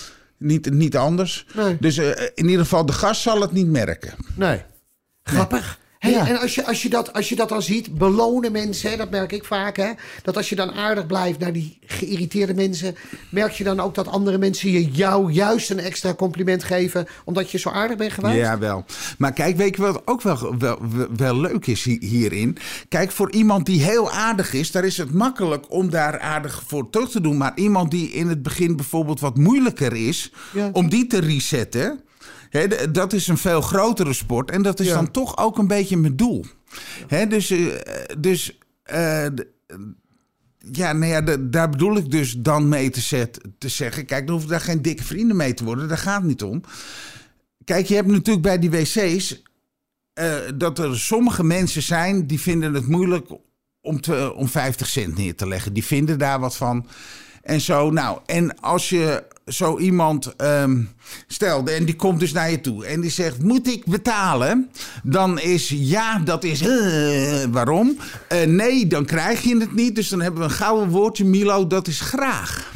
Niet, 0.43 0.71
niet 0.73 0.97
anders. 0.97 1.47
Nee. 1.55 1.77
Dus 1.81 1.97
eh, 1.99 2.29
in 2.35 2.45
ieder 2.45 2.61
geval, 2.63 2.87
de 2.87 2.93
gast 2.93 3.21
zal 3.23 3.41
het 3.41 3.53
niet 3.53 3.67
merken. 3.67 4.13
nee. 4.37 4.63
Grappig. 5.23 5.79
Hey, 6.03 6.11
Ja. 6.11 6.29
En 6.29 6.41
als 6.41 6.55
je, 6.55 6.67
als, 6.67 6.83
je 6.83 6.89
dat, 6.89 7.13
als 7.13 7.29
je 7.29 7.37
dat 7.37 7.49
dan 7.49 7.63
ziet, 7.63 7.95
belonen 7.99 8.53
mensen, 8.53 8.91
hè, 8.91 8.97
dat 8.97 9.11
merk 9.11 9.33
ik 9.33 9.45
vaak. 9.45 9.77
Hè, 9.77 9.91
dat 10.23 10.37
als 10.37 10.49
je 10.49 10.55
dan 10.57 10.73
aardig 10.73 11.07
blijft 11.07 11.39
naar 11.39 11.53
die 11.53 11.79
geïrriteerde 11.87 12.55
mensen, 12.55 12.97
merk 13.31 13.53
je 13.53 13.65
dan 13.65 13.81
ook 13.81 13.95
dat 13.95 14.09
andere 14.09 14.39
mensen 14.39 14.71
je 14.71 14.91
jou 14.91 15.33
juist 15.33 15.71
een 15.71 15.79
extra 15.79 16.15
compliment 16.15 16.65
geven, 16.65 17.07
omdat 17.25 17.51
je 17.51 17.59
zo 17.59 17.69
aardig 17.71 17.97
bent 17.97 18.13
geweest? 18.13 18.37
Ja, 18.37 18.59
wel. 18.59 18.85
Maar 19.19 19.33
kijk, 19.33 19.57
weet 19.57 19.77
je 19.77 19.83
wat 19.83 20.03
ook 20.05 20.23
wel, 20.23 20.55
wel, 20.59 20.79
wel 21.17 21.41
leuk 21.41 21.67
is 21.67 21.85
hi- 21.85 22.07
hierin? 22.07 22.57
Kijk, 22.89 23.11
voor 23.11 23.33
iemand 23.33 23.67
die 23.67 23.83
heel 23.83 24.11
aardig 24.11 24.53
is, 24.53 24.71
daar 24.71 24.85
is 24.85 24.97
het 24.97 25.13
makkelijk 25.15 25.65
om 25.73 25.91
daar 25.91 26.19
aardig 26.21 26.63
voor 26.67 26.91
terug 26.91 27.11
te 27.11 27.21
doen. 27.21 27.37
Maar 27.37 27.53
iemand 27.55 27.91
die 27.91 28.11
in 28.11 28.29
het 28.29 28.43
begin 28.43 28.77
bijvoorbeeld 28.77 29.21
wat 29.21 29.37
moeilijker 29.37 29.97
is, 30.09 30.33
Ja. 30.53 30.71
om 30.73 30.89
die 30.89 31.07
te 31.07 31.21
resetten, 31.21 32.01
dat 32.93 33.13
is 33.13 33.29
een 33.29 33.39
veel 33.39 33.61
grotere 33.61 34.13
sport. 34.13 34.51
En 34.51 34.63
dat 34.63 34.81
is 34.81 34.87
Ja. 34.87 34.95
dan 34.95 35.11
toch 35.11 35.39
ook 35.39 35.59
een 35.59 35.67
beetje 35.67 35.97
mijn 35.97 36.17
doel. 36.17 36.45
Dus 37.29 37.51
eh, 37.51 37.67
dus 38.19 38.59
eh, 38.83 39.27
ja, 40.59 40.93
nou 40.93 41.07
ja, 41.07 41.37
daar 41.41 41.69
bedoel 41.71 41.97
ik 41.97 42.11
dus 42.11 42.35
dan 42.39 42.69
mee 42.69 42.91
te, 42.91 43.01
zet, 43.01 43.41
te 43.59 43.69
zeggen. 43.69 44.05
Kijk, 44.07 44.23
dan 44.23 44.31
hoeven 44.35 44.51
daar 44.51 44.61
geen 44.61 44.83
dikke 44.83 45.05
vrienden 45.05 45.37
mee 45.37 45.55
te 45.55 45.65
worden. 45.65 45.89
Daar 45.89 45.99
gaat 45.99 46.19
het 46.19 46.29
niet 46.29 46.43
om. 46.43 46.63
Kijk, 47.65 47.87
je 47.87 47.95
hebt 47.95 48.09
natuurlijk 48.09 48.43
bij 48.43 48.59
die 48.59 48.71
wc's 48.71 49.43
eh, 50.13 50.35
dat 50.55 50.79
er 50.79 50.99
sommige 50.99 51.45
mensen 51.45 51.83
zijn 51.83 52.27
die 52.27 52.41
vinden 52.41 52.75
het 52.75 52.87
moeilijk 52.89 53.29
om, 53.81 54.01
te, 54.01 54.35
om 54.35 54.49
50 54.49 54.87
cent 54.89 55.17
neer 55.17 55.35
te 55.37 55.49
leggen. 55.49 55.73
Die 55.73 55.85
vinden 55.85 56.19
daar 56.19 56.41
wat 56.41 56.57
van. 56.57 56.87
En 57.43 57.61
zo, 57.61 57.91
nou, 57.91 58.19
en 58.27 58.61
als 58.61 58.89
je 58.89 59.25
zo 59.47 59.79
iemand 59.79 60.37
ehm 60.37 60.83
stelt 61.27 61.69
en 61.69 61.85
die 61.85 61.97
komt 61.97 62.21
dus 62.21 62.33
naar 62.33 62.51
je 62.51 62.61
toe 62.61 62.87
en 62.87 63.01
die 63.01 63.11
zegt: 63.11 63.43
Moet 63.43 63.67
ik 63.69 63.85
betalen? 63.85 64.71
Dan 65.03 65.39
is 65.41 65.69
ja, 65.69 66.19
dat 66.19 66.45
is 66.45 66.61
eh, 66.61 67.45
waarom? 67.51 67.97
Eh, 68.29 68.47
nee, 68.47 68.87
dan 68.87 69.05
krijg 69.05 69.43
je 69.43 69.57
het 69.61 69.75
niet. 69.75 69.95
Dus 69.95 70.09
dan 70.09 70.21
hebben 70.21 70.41
we 70.41 70.47
een 70.47 70.55
gouden 70.55 70.89
woordje, 70.89 71.25
Milo, 71.25 71.67
dat 71.67 71.87
is 71.87 72.01
graag. 72.01 72.71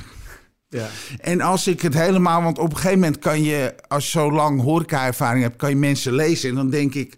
Ja. 0.69 0.89
En 1.21 1.41
als 1.41 1.67
ik 1.67 1.81
het 1.83 1.95
helemaal, 1.95 2.43
want 2.43 2.59
op 2.59 2.71
een 2.71 2.77
gegeven 2.77 2.99
moment 2.99 3.19
kan 3.19 3.43
je, 3.43 3.75
als 3.89 4.05
je 4.05 4.11
zo 4.11 4.33
lang 4.33 4.61
horeca-ervaring 4.63 5.43
hebt, 5.43 5.57
kan 5.57 5.71
je 5.71 5.77
mensen 5.77 6.13
lezen. 6.15 6.49
En 6.49 6.55
dan 6.55 6.71
denk 6.71 6.95
ik, 6.95 7.17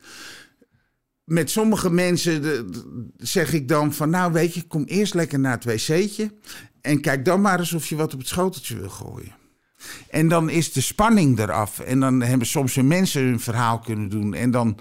met 1.24 1.50
sommige 1.50 1.90
mensen 1.90 2.42
de- 2.42 2.64
de- 2.70 3.06
zeg 3.16 3.52
ik 3.52 3.68
dan 3.68 3.92
van, 3.94 4.10
nou 4.10 4.32
weet 4.32 4.54
je, 4.54 4.62
kom 4.62 4.84
eerst 4.84 5.14
lekker 5.14 5.38
naar 5.38 5.52
het 5.52 5.64
wc'tje. 5.64 6.32
En 6.80 7.00
kijk 7.00 7.24
dan 7.24 7.40
maar 7.40 7.58
eens 7.58 7.72
of 7.72 7.86
je 7.88 7.96
wat 7.96 8.12
op 8.12 8.18
het 8.18 8.28
schoteltje 8.28 8.76
wil 8.78 8.88
gooien. 8.88 9.36
En 10.10 10.28
dan 10.28 10.50
is 10.50 10.72
de 10.72 10.80
spanning 10.80 11.38
eraf. 11.38 11.78
En 11.78 12.00
dan 12.00 12.22
hebben 12.22 12.46
soms 12.46 12.74
mensen 12.74 13.22
hun 13.22 13.40
verhaal 13.40 13.78
kunnen 13.78 14.08
doen. 14.08 14.34
En 14.34 14.50
dan, 14.50 14.78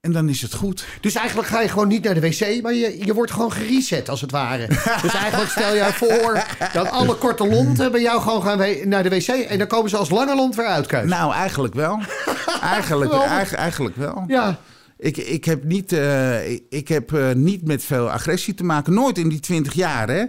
en 0.00 0.12
dan 0.12 0.28
is 0.28 0.42
het 0.42 0.54
goed. 0.54 0.84
Dus 1.00 1.14
eigenlijk 1.14 1.48
ga 1.48 1.60
je 1.60 1.68
gewoon 1.68 1.88
niet 1.88 2.04
naar 2.04 2.14
de 2.14 2.20
wc, 2.20 2.62
maar 2.62 2.74
je, 2.74 3.04
je 3.04 3.14
wordt 3.14 3.32
gewoon 3.32 3.52
gereset 3.52 4.08
als 4.08 4.20
het 4.20 4.30
ware. 4.30 4.66
dus 5.02 5.14
eigenlijk 5.14 5.50
stel 5.50 5.74
je 5.74 5.84
voor 5.92 6.44
dat 6.72 6.90
alle 6.90 7.14
korte 7.14 7.46
lonten 7.46 7.92
bij 7.92 8.00
jou 8.00 8.20
gewoon 8.20 8.42
gaan 8.42 8.88
naar 8.88 9.02
de 9.02 9.08
wc 9.08 9.28
en 9.28 9.58
dan 9.58 9.66
komen 9.66 9.90
ze 9.90 9.96
als 9.96 10.10
lange 10.10 10.34
lont 10.34 10.54
weer 10.56 10.66
uit, 10.66 10.86
Kees. 10.86 11.04
Nou, 11.08 11.32
eigenlijk 11.34 11.74
wel. 11.74 12.00
eigenlijk, 12.62 13.10
Geweldig. 13.10 13.32
eigen- 13.36 13.56
eigenlijk 13.58 13.96
wel. 13.96 14.24
Ja, 14.28 14.58
Ik, 14.98 15.16
ik 15.16 15.44
heb, 15.44 15.64
niet, 15.64 15.92
eh, 15.92 16.50
ik, 16.52 16.62
ik 16.68 16.88
heb 16.88 17.12
eh, 17.12 17.32
niet 17.34 17.66
met 17.66 17.84
veel 17.84 18.10
agressie 18.10 18.54
te 18.54 18.64
maken. 18.64 18.94
Nooit 18.94 19.18
in 19.18 19.28
die 19.28 19.40
twintig 19.40 19.72
jaar, 19.72 20.08
hè. 20.08 20.24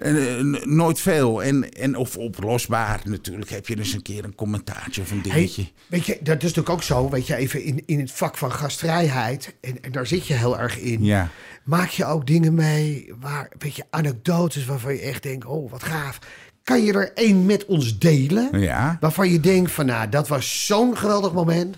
Eh, 0.00 0.40
nooit 0.64 1.00
veel. 1.00 1.42
En, 1.42 1.72
en 1.72 1.96
of 1.96 2.16
oplosbaar 2.16 3.00
natuurlijk 3.04 3.50
heb 3.50 3.66
je 3.66 3.78
eens 3.78 3.92
een 3.92 4.02
keer 4.02 4.24
een 4.24 4.34
commentaartje 4.34 5.02
of 5.02 5.10
een 5.10 5.20
Hey, 5.22 5.32
dingetje. 5.34 5.66
weet 5.86 6.06
je, 6.06 6.18
dat 6.22 6.36
is 6.36 6.42
natuurlijk 6.42 6.70
ook 6.70 6.82
zo, 6.82 7.08
weet 7.10 7.26
je, 7.26 7.36
even 7.36 7.62
in, 7.62 7.82
in 7.86 8.00
het 8.00 8.12
vak 8.12 8.36
van 8.36 8.52
gastvrijheid, 8.52 9.54
en, 9.60 9.82
en 9.82 9.92
daar 9.92 10.06
zit 10.06 10.26
je 10.26 10.34
heel 10.34 10.58
erg 10.58 10.78
in. 10.78 11.04
Ja. 11.04 11.28
Maak 11.64 11.88
je 11.88 12.04
ook 12.04 12.26
dingen 12.26 12.54
mee, 12.54 13.12
waar, 13.20 13.50
weet 13.58 13.76
je, 13.76 13.84
anekdotes 13.90 14.64
waarvan 14.64 14.92
je 14.94 15.00
echt 15.00 15.22
denkt, 15.22 15.44
oh, 15.46 15.70
wat 15.70 15.82
gaaf. 15.82 16.18
Kan 16.62 16.84
je 16.84 16.92
er 16.92 17.12
één 17.14 17.46
met 17.46 17.64
ons 17.66 17.98
delen? 17.98 18.60
Ja. 18.60 18.96
Waarvan 19.00 19.30
je 19.30 19.40
denkt 19.40 19.70
van, 19.70 19.86
nou, 19.86 20.08
dat 20.08 20.28
was 20.28 20.66
zo'n 20.66 20.96
geweldig 20.96 21.32
moment. 21.32 21.76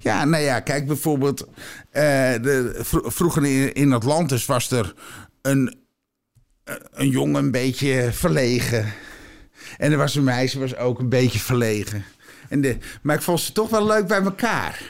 Ja, 0.00 0.24
nou 0.24 0.42
ja, 0.42 0.60
kijk 0.60 0.86
bijvoorbeeld. 0.86 1.46
eh, 1.90 2.02
de, 2.42 2.78
vro- 2.82 3.10
vroeger 3.10 3.44
in, 3.44 3.72
in 3.72 3.92
Atlantis 3.92 4.46
was 4.46 4.70
er 4.70 4.94
een, 5.42 5.77
een 6.92 7.08
jongen 7.08 7.44
een 7.44 7.50
beetje 7.50 8.08
verlegen. 8.12 8.92
En 9.76 9.92
er 9.92 9.98
was 9.98 10.14
een 10.14 10.24
meisje 10.24 10.58
was 10.58 10.76
ook 10.76 10.98
een 10.98 11.08
beetje 11.08 11.38
verlegen. 11.38 12.04
En 12.48 12.60
de, 12.60 12.76
maar 13.02 13.16
ik 13.16 13.22
vond 13.22 13.40
ze 13.40 13.52
toch 13.52 13.70
wel 13.70 13.86
leuk 13.86 14.06
bij 14.06 14.22
elkaar. 14.22 14.82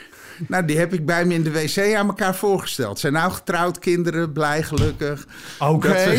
Nou, 0.47 0.65
die 0.65 0.77
heb 0.77 0.93
ik 0.93 1.05
bij 1.05 1.25
me 1.25 1.33
in 1.33 1.43
de 1.43 1.51
wc 1.51 1.95
aan 1.95 2.07
elkaar 2.07 2.35
voorgesteld. 2.35 2.99
Zijn 2.99 3.13
nou 3.13 3.31
getrouwd, 3.31 3.79
kinderen, 3.79 4.31
blij, 4.31 4.63
gelukkig. 4.63 5.27
Oké. 5.59 5.87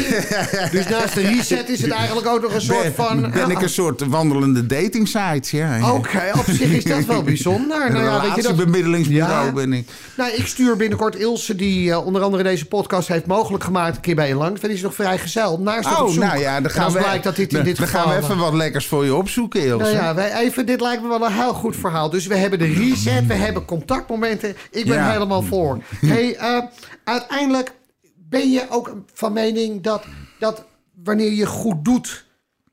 Dus 0.73 0.89
naast 0.89 1.15
de 1.15 1.21
reset 1.21 1.69
is 1.69 1.83
het 1.83 1.91
eigenlijk 1.91 2.27
ook 2.29 2.43
nog 2.43 2.55
een 2.55 2.61
soort 2.61 2.93
van... 2.95 3.31
Ben 3.31 3.51
ik 3.51 3.63
een 3.63 3.69
soort 3.69 4.07
wandelende 4.07 4.67
dating 4.67 5.09
site, 5.09 5.57
ja. 5.57 5.93
Oké, 5.93 6.23
op 6.39 6.45
zich 6.47 6.71
is 6.73 6.85
dat 6.85 7.05
wel 7.05 7.23
bijzonder. 7.33 7.87
Een 7.87 7.93
Nou 7.93 8.05
ja, 8.05 8.13
weet 8.13 8.21
je 8.23 8.29
dat... 8.29 8.37
relatiebemiddelingsbureau 8.37 9.47
Ja. 9.47 9.53
ben 9.53 9.73
ik. 9.73 9.89
Nou, 10.17 10.33
ik 10.33 10.47
stuur 10.47 10.77
binnenkort 10.77 11.17
Ilse, 11.17 11.55
die 11.57 11.91
eh, 11.91 12.07
onder 12.07 12.23
andere 12.23 12.43
deze 12.43 12.67
podcast 12.67 13.09
heeft 13.09 13.27
mogelijk 13.27 13.65
gemaakt, 13.65 13.97
een 13.97 14.03
keer 14.03 14.15
bij 14.15 14.29
je 14.29 14.35
langs. 14.35 14.61
Die 14.61 14.71
is 14.71 14.83
nog 14.83 14.95
vrij 14.95 15.19
gezel. 15.19 15.59
Naar 15.61 15.83
staat 15.83 16.01
op 16.01 16.07
Oh, 16.07 16.13
zoek. 16.13 16.23
nou 16.23 16.39
ja, 16.39 16.61
dan 16.61 16.71
gaan 16.71 16.93
we, 16.93 16.99
blijkt 16.99 17.25
dat 17.25 17.37
dit 17.37 17.49
in 17.51 17.57
dan, 17.57 17.65
dit 17.65 17.77
dan 17.77 17.87
geval... 17.87 18.03
gaan 18.03 18.17
we 18.17 18.25
even 18.25 18.39
wat 18.39 18.55
lekkers 18.55 18.87
voor 18.87 19.05
je 19.05 19.15
opzoeken, 19.15 19.63
Ilse. 19.65 19.85
Nou 19.85 19.95
ja, 19.97 20.15
wij 20.15 20.33
even, 20.33 20.67
dit 20.67 20.81
lijkt 20.81 21.03
me 21.03 21.09
wel 21.09 21.25
een 21.27 21.33
heel 21.33 21.53
goed 21.55 21.77
verhaal. 21.77 22.11
Dus 22.11 22.27
we 22.27 22.37
hebben 22.37 22.59
de 22.59 22.73
reset, 22.73 23.27
we 23.27 23.35
hebben 23.35 23.65
contactmomenten. 24.11 24.57
Ik 24.71 24.87
ben 24.87 24.95
Ja. 24.97 25.11
helemaal 25.11 25.43
voor. 25.43 25.83
Hey, 26.01 26.37
eh, 26.37 26.63
uiteindelijk 27.05 27.73
ben 28.17 28.51
je 28.51 28.67
ook 28.71 28.97
van 29.15 29.33
mening 29.33 29.83
dat, 29.83 30.05
dat 30.39 30.65
wanneer 31.05 31.33
je 31.33 31.47
goed 31.47 31.85
doet, 31.85 32.27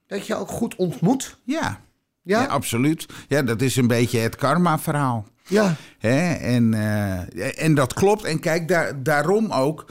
dat 0.08 0.28
je 0.28 0.36
ook 0.36 0.50
goed 0.50 0.76
ontmoet. 0.76 1.38
Ja. 1.44 1.80
Ja? 2.22 2.42
Ja, 2.42 2.46
absoluut. 2.48 3.06
Ja, 3.28 3.42
dat 3.42 3.62
is 3.62 3.76
een 3.76 3.88
beetje 3.88 4.20
het 4.20 4.36
karma-verhaal. 4.36 5.26
Ja. 5.48 5.76
Hè? 6.00 6.34
En, 6.34 6.74
eh, 6.74 7.64
en 7.64 7.76
dat 7.76 7.94
klopt. 7.94 8.24
En 8.24 8.40
kijk, 8.40 8.68
daar, 8.68 9.04
daarom 9.04 9.52
ook 9.52 9.86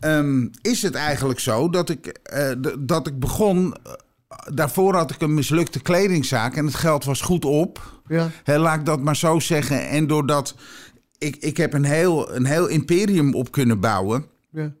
ehm, 0.00 0.46
is 0.62 0.82
het 0.82 0.94
eigenlijk 0.94 1.40
zo 1.40 1.70
dat 1.70 1.88
ik, 1.88 2.06
eh, 2.06 2.50
dat 2.78 3.06
ik 3.06 3.18
begon. 3.18 3.74
Daarvoor 4.54 4.94
had 4.94 5.10
ik 5.10 5.20
een 5.20 5.34
mislukte 5.34 5.80
kledingzaak 5.80 6.56
en 6.56 6.64
het 6.66 6.74
geld 6.74 7.04
was 7.04 7.20
goed 7.20 7.44
op. 7.44 8.00
Ja. 8.08 8.30
Laat 8.44 8.78
ik 8.78 8.84
dat 8.84 9.00
maar 9.00 9.16
zo 9.16 9.38
zeggen. 9.38 9.88
En 9.88 10.06
doordat 10.06 10.54
ik, 11.18 11.36
ik 11.36 11.56
heb 11.56 11.72
een 11.72 11.84
heel, 11.84 12.34
een 12.34 12.44
heel 12.44 12.66
imperium 12.66 13.34
op 13.34 13.50
kunnen 13.50 13.80
bouwen. 13.80 14.26
ja. 14.50 14.72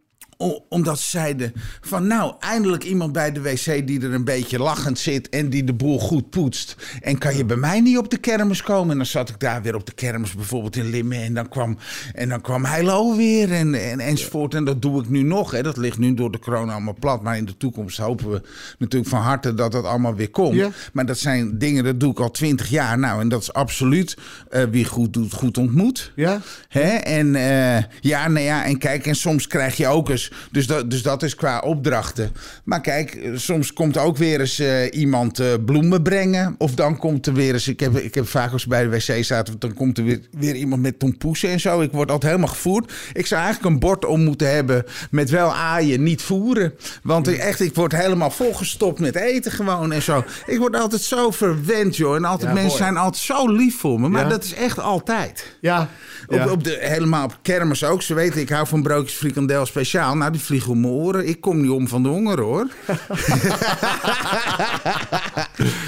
Omdat 0.68 0.98
ze 0.98 1.10
zeiden 1.10 1.52
van 1.80 2.06
nou, 2.06 2.34
eindelijk 2.40 2.84
iemand 2.84 3.12
bij 3.12 3.32
de 3.32 3.40
wc 3.40 3.86
die 3.86 4.02
er 4.02 4.12
een 4.12 4.24
beetje 4.24 4.58
lachend 4.58 4.98
zit 4.98 5.28
en 5.28 5.50
die 5.50 5.64
de 5.64 5.72
boel 5.72 5.98
goed 5.98 6.30
poetst. 6.30 6.76
En 7.00 7.18
kan 7.18 7.36
je 7.36 7.44
bij 7.44 7.56
mij 7.56 7.80
niet 7.80 7.98
op 7.98 8.10
de 8.10 8.16
kermis 8.16 8.62
komen? 8.62 8.90
En 8.90 8.96
dan 8.96 9.06
zat 9.06 9.28
ik 9.28 9.40
daar 9.40 9.62
weer 9.62 9.74
op 9.74 9.86
de 9.86 9.92
kermis, 9.92 10.34
bijvoorbeeld 10.34 10.76
in 10.76 10.90
Limmen. 10.90 11.22
En 11.22 11.34
dan 11.34 11.48
kwam, 11.48 11.78
en 12.14 12.28
dan 12.28 12.40
kwam 12.40 12.64
Heilo 12.64 13.16
weer 13.16 13.52
en, 13.52 13.74
en, 13.74 14.00
enzovoort. 14.00 14.54
En 14.54 14.64
dat 14.64 14.82
doe 14.82 15.02
ik 15.02 15.08
nu 15.08 15.22
nog. 15.22 15.50
Hè. 15.50 15.62
Dat 15.62 15.76
ligt 15.76 15.98
nu 15.98 16.14
door 16.14 16.30
de 16.30 16.38
corona 16.38 16.72
allemaal 16.72 16.96
plat. 16.98 17.22
Maar 17.22 17.36
in 17.36 17.44
de 17.44 17.56
toekomst 17.56 17.98
hopen 17.98 18.30
we 18.30 18.42
natuurlijk 18.78 19.10
van 19.10 19.20
harte 19.20 19.54
dat 19.54 19.72
dat 19.72 19.84
allemaal 19.84 20.14
weer 20.14 20.30
komt. 20.30 20.54
Ja. 20.54 20.70
Maar 20.92 21.06
dat 21.06 21.18
zijn 21.18 21.58
dingen, 21.58 21.84
dat 21.84 22.00
doe 22.00 22.10
ik 22.10 22.20
al 22.20 22.30
twintig 22.30 22.68
jaar. 22.68 22.98
Nou, 22.98 23.20
en 23.20 23.28
dat 23.28 23.40
is 23.40 23.52
absoluut 23.52 24.16
eh, 24.50 24.62
wie 24.70 24.84
goed 24.84 25.12
doet, 25.12 25.32
goed 25.32 25.58
ontmoet. 25.58 26.12
Ja? 26.14 26.40
Hè? 26.68 26.88
En 26.90 27.34
eh, 27.34 27.82
ja, 28.00 28.28
nou 28.28 28.44
ja, 28.44 28.64
en 28.64 28.78
kijk, 28.78 29.06
en 29.06 29.14
soms 29.14 29.46
krijg 29.46 29.76
je 29.76 29.86
ook 29.86 30.08
eens 30.08 30.31
dus, 30.50 30.66
dat, 30.66 30.90
dus 30.90 31.02
dat 31.02 31.22
is 31.22 31.34
qua 31.34 31.58
opdrachten. 31.60 32.32
Maar 32.64 32.80
kijk, 32.80 33.18
soms 33.34 33.72
komt 33.72 33.98
ook 33.98 34.16
weer 34.16 34.40
eens 34.40 34.58
eh, 34.58 34.92
iemand 34.92 35.38
eh, 35.38 35.46
bloemen 35.66 36.02
brengen. 36.02 36.54
Of 36.58 36.74
dan 36.74 36.96
komt 36.98 37.26
er 37.26 37.32
weer 37.34 37.52
eens... 37.52 37.68
Ik 37.68 37.80
heb, 37.80 37.96
ik 37.98 38.14
heb 38.14 38.28
vaak 38.28 38.52
als 38.52 38.66
bij 38.66 38.82
de 38.82 38.88
wc 38.88 39.24
zaten... 39.24 39.54
dan 39.58 39.74
komt 39.74 39.98
er 39.98 40.04
weer, 40.04 40.20
weer 40.30 40.54
iemand 40.54 40.82
met 40.82 40.98
tompoesen 40.98 41.48
en 41.48 41.60
zo. 41.60 41.80
Ik 41.80 41.92
word 41.92 42.10
altijd 42.10 42.32
helemaal 42.32 42.54
gevoerd. 42.54 42.92
Ik 43.12 43.26
zou 43.26 43.42
eigenlijk 43.42 43.74
een 43.74 43.80
bord 43.80 44.04
om 44.04 44.24
moeten 44.24 44.54
hebben... 44.54 44.84
met 45.10 45.30
wel 45.30 45.54
aaien, 45.54 46.02
niet 46.02 46.22
voeren. 46.22 46.74
Want 47.02 47.28
ik, 47.28 47.36
echt, 47.36 47.60
ik 47.60 47.74
word 47.74 47.92
helemaal 47.92 48.30
volgestopt 48.30 49.00
met 49.00 49.16
eten 49.16 49.52
gewoon 49.52 49.92
en 49.92 50.02
zo. 50.02 50.24
Ik 50.46 50.58
word 50.58 50.76
altijd 50.76 51.02
zo 51.02 51.30
verwend, 51.30 51.96
joh. 51.96 52.16
En 52.16 52.24
altijd, 52.24 52.48
Ja, 52.48 52.54
mensen 52.54 52.78
mooi. 52.78 52.82
zijn 52.82 52.96
altijd 52.96 53.22
zo 53.22 53.48
lief 53.48 53.78
voor 53.78 54.00
me. 54.00 54.08
Maar 54.08 54.22
Ja. 54.22 54.28
dat 54.28 54.44
is 54.44 54.54
echt 54.54 54.78
altijd. 54.78 55.56
Ja. 55.60 55.88
Op, 56.26 56.50
op 56.50 56.64
de, 56.64 56.78
helemaal 56.80 57.24
op 57.24 57.38
kermis 57.42 57.84
ook. 57.84 58.02
Ze 58.02 58.14
weten, 58.14 58.40
ik 58.40 58.48
hou 58.48 58.66
van 58.66 58.82
broodjes 58.82 59.18
frikandel 59.18 59.66
speciaal. 59.66 60.11
Nou, 60.18 60.32
die 60.32 60.40
vliegen 60.40 60.70
om 60.70 60.80
mijn 60.80 60.92
oren. 60.92 61.28
Ik 61.28 61.40
kom 61.40 61.60
niet 61.60 61.70
om 61.70 61.88
van 61.88 62.02
de 62.02 62.08
honger, 62.08 62.40
hoor. 62.40 62.66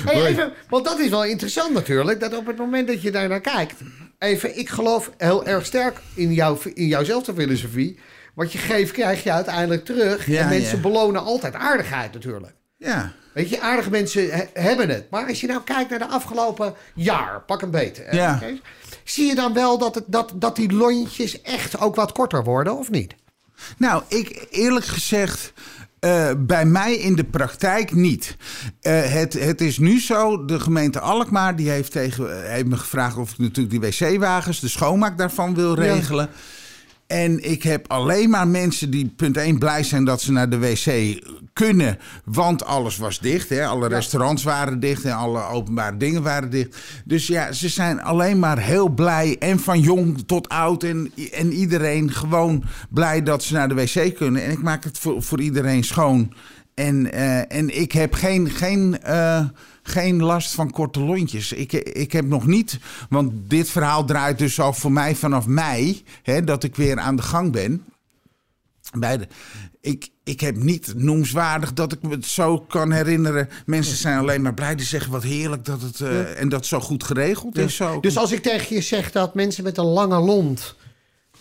Hey, 0.04 0.26
even, 0.26 0.52
want 0.68 0.84
dat 0.84 0.98
is 0.98 1.08
wel 1.08 1.24
interessant 1.24 1.72
natuurlijk. 1.72 2.20
Dat 2.20 2.36
op 2.36 2.46
het 2.46 2.56
moment 2.56 2.88
dat 2.88 3.02
je 3.02 3.10
daar 3.10 3.28
naar 3.28 3.40
kijkt. 3.40 3.80
Even, 4.18 4.58
ik 4.58 4.68
geloof 4.68 5.10
heel 5.16 5.46
erg 5.46 5.66
sterk 5.66 6.00
in, 6.14 6.32
jouw, 6.32 6.58
in 6.74 6.86
jouwzelfde 6.86 7.34
filosofie. 7.34 7.98
Wat 8.34 8.52
je 8.52 8.58
geeft, 8.58 8.92
krijg 8.92 9.22
je 9.22 9.32
uiteindelijk 9.32 9.84
terug. 9.84 10.26
Ja, 10.26 10.40
en 10.40 10.48
mensen 10.48 10.76
ja. 10.76 10.82
belonen 10.82 11.22
altijd 11.22 11.54
aardigheid 11.54 12.12
natuurlijk. 12.12 12.54
Ja. 12.76 13.12
Weet 13.32 13.48
je, 13.48 13.60
aardige 13.60 13.90
mensen 13.90 14.30
he- 14.30 14.48
hebben 14.52 14.88
het. 14.88 15.10
Maar 15.10 15.28
als 15.28 15.40
je 15.40 15.46
nou 15.46 15.60
kijkt 15.64 15.90
naar 15.90 15.98
de 15.98 16.06
afgelopen 16.08 16.74
jaar, 16.94 17.42
pak 17.46 17.62
een 17.62 17.72
hè, 17.72 18.10
Ja. 18.10 18.40
Zie 19.04 19.26
je 19.26 19.34
dan 19.34 19.52
wel 19.52 19.78
dat, 19.78 19.94
het, 19.94 20.04
dat, 20.06 20.32
dat 20.34 20.56
die 20.56 20.72
lontjes 20.72 21.42
echt 21.42 21.80
ook 21.80 21.94
wat 21.94 22.12
korter 22.12 22.44
worden, 22.44 22.78
of 22.78 22.90
niet? 22.90 23.14
Nou, 23.78 24.02
ik 24.08 24.46
eerlijk 24.50 24.86
gezegd. 24.86 25.52
eh, 26.00 26.30
bij 26.38 26.64
mij 26.66 26.94
in 26.94 27.14
de 27.14 27.24
praktijk 27.24 27.94
niet. 27.94 28.36
Eh, 28.80 29.02
het, 29.02 29.32
het 29.32 29.60
is 29.60 29.78
nu 29.78 30.00
zo, 30.00 30.44
de 30.44 30.60
gemeente 30.60 31.00
Alkmaar 31.00 31.56
die 31.56 31.70
heeft, 31.70 31.92
tegen, 31.92 32.50
heeft 32.50 32.66
me 32.66 32.76
gevraagd 32.76 33.16
of 33.16 33.32
ik 33.32 33.38
natuurlijk 33.38 33.70
die 33.70 34.08
wc-wagens, 34.08 34.60
de 34.60 34.68
schoonmaak 34.68 35.18
daarvan 35.18 35.54
wil 35.54 35.74
regelen. 35.74 36.28
En 37.06 37.50
ik 37.50 37.62
heb 37.62 37.90
alleen 37.90 38.30
maar 38.30 38.48
mensen 38.48 38.90
die 38.90 39.12
punt 39.16 39.36
1 39.36 39.58
blij 39.58 39.82
zijn 39.82 40.04
dat 40.04 40.20
ze 40.20 40.32
naar 40.32 40.50
de 40.50 40.58
wc 40.58 41.18
kunnen. 41.52 41.98
Want 42.24 42.64
alles 42.64 42.96
was 42.96 43.18
dicht. 43.18 43.48
Hè? 43.48 43.66
Alle 43.66 43.88
restaurants 43.88 44.42
waren 44.42 44.80
dicht 44.80 45.04
en 45.04 45.16
alle 45.16 45.46
openbare 45.46 45.96
dingen 45.96 46.22
waren 46.22 46.50
dicht. 46.50 46.78
Dus 47.04 47.26
ja, 47.26 47.52
ze 47.52 47.68
zijn 47.68 48.02
alleen 48.02 48.38
maar 48.38 48.58
heel 48.58 48.88
blij. 48.88 49.36
En 49.38 49.60
van 49.60 49.80
jong 49.80 50.26
tot 50.26 50.48
oud 50.48 50.82
en, 50.82 51.12
en 51.32 51.52
iedereen 51.52 52.10
gewoon 52.10 52.64
blij 52.90 53.22
dat 53.22 53.42
ze 53.42 53.52
naar 53.54 53.68
de 53.68 53.74
wc 53.74 54.14
kunnen. 54.14 54.44
En 54.44 54.50
ik 54.50 54.62
maak 54.62 54.84
het 54.84 54.98
voor, 54.98 55.22
voor 55.22 55.40
iedereen 55.40 55.84
schoon. 55.84 56.32
En, 56.74 57.12
eh, 57.12 57.52
en 57.58 57.80
ik 57.80 57.92
heb 57.92 58.14
geen, 58.14 58.50
geen, 58.50 59.02
eh, 59.02 59.44
geen 59.86 60.22
last 60.22 60.54
van 60.54 60.70
korte 60.70 61.00
lontjes. 61.00 61.52
Ik, 61.52 61.72
ik 61.72 62.12
heb 62.12 62.24
nog 62.26 62.46
niet, 62.46 62.78
want 63.08 63.32
dit 63.50 63.70
verhaal 63.70 64.04
draait 64.04 64.38
dus 64.38 64.60
al 64.60 64.72
voor 64.72 64.92
mij 64.92 65.14
vanaf 65.14 65.46
mei, 65.46 66.02
hè, 66.22 66.44
dat 66.44 66.64
ik 66.64 66.76
weer 66.76 66.98
aan 66.98 67.16
de 67.16 67.22
gang 67.22 67.52
ben. 67.52 67.84
Bij 68.98 69.18
de, 69.18 69.26
ik, 69.80 70.08
ik 70.24 70.40
heb 70.40 70.56
niet 70.56 70.92
noemswaardig 70.96 71.72
dat 71.72 71.92
ik 71.92 72.02
me 72.02 72.10
het 72.10 72.26
zo 72.26 72.58
kan 72.60 72.90
herinneren. 72.92 73.48
Mensen 73.66 73.96
zijn 73.96 74.18
alleen 74.18 74.42
maar 74.42 74.54
blij. 74.54 74.74
Die 74.74 74.86
zeggen 74.86 75.12
wat 75.12 75.22
heerlijk 75.22 75.64
dat 75.64 75.80
het. 75.82 76.00
eh, 76.00 76.40
En 76.40 76.48
dat 76.48 76.66
zo 76.66 76.80
goed 76.80 77.04
geregeld 77.04 77.58
is. 77.58 77.76
Zo. 77.76 78.00
Dus 78.00 78.16
als 78.16 78.32
ik 78.32 78.42
tegen 78.42 78.74
je 78.76 78.82
zeg 78.82 79.12
dat 79.12 79.34
mensen 79.34 79.64
met 79.64 79.78
een 79.78 79.84
lange 79.84 80.18
lont 80.18 80.74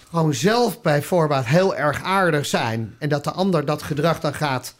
gewoon 0.09 0.33
zelf 0.33 0.81
bij 0.81 1.01
voorbaat 1.03 1.45
heel 1.45 1.75
erg 1.75 2.03
aardig 2.03 2.45
zijn 2.45 2.95
en 2.99 3.09
dat 3.09 3.23
de 3.23 3.31
ander 3.31 3.65
dat 3.65 3.83
gedrag 3.83 4.19
dan 4.19 4.33
gaat, 4.33 4.75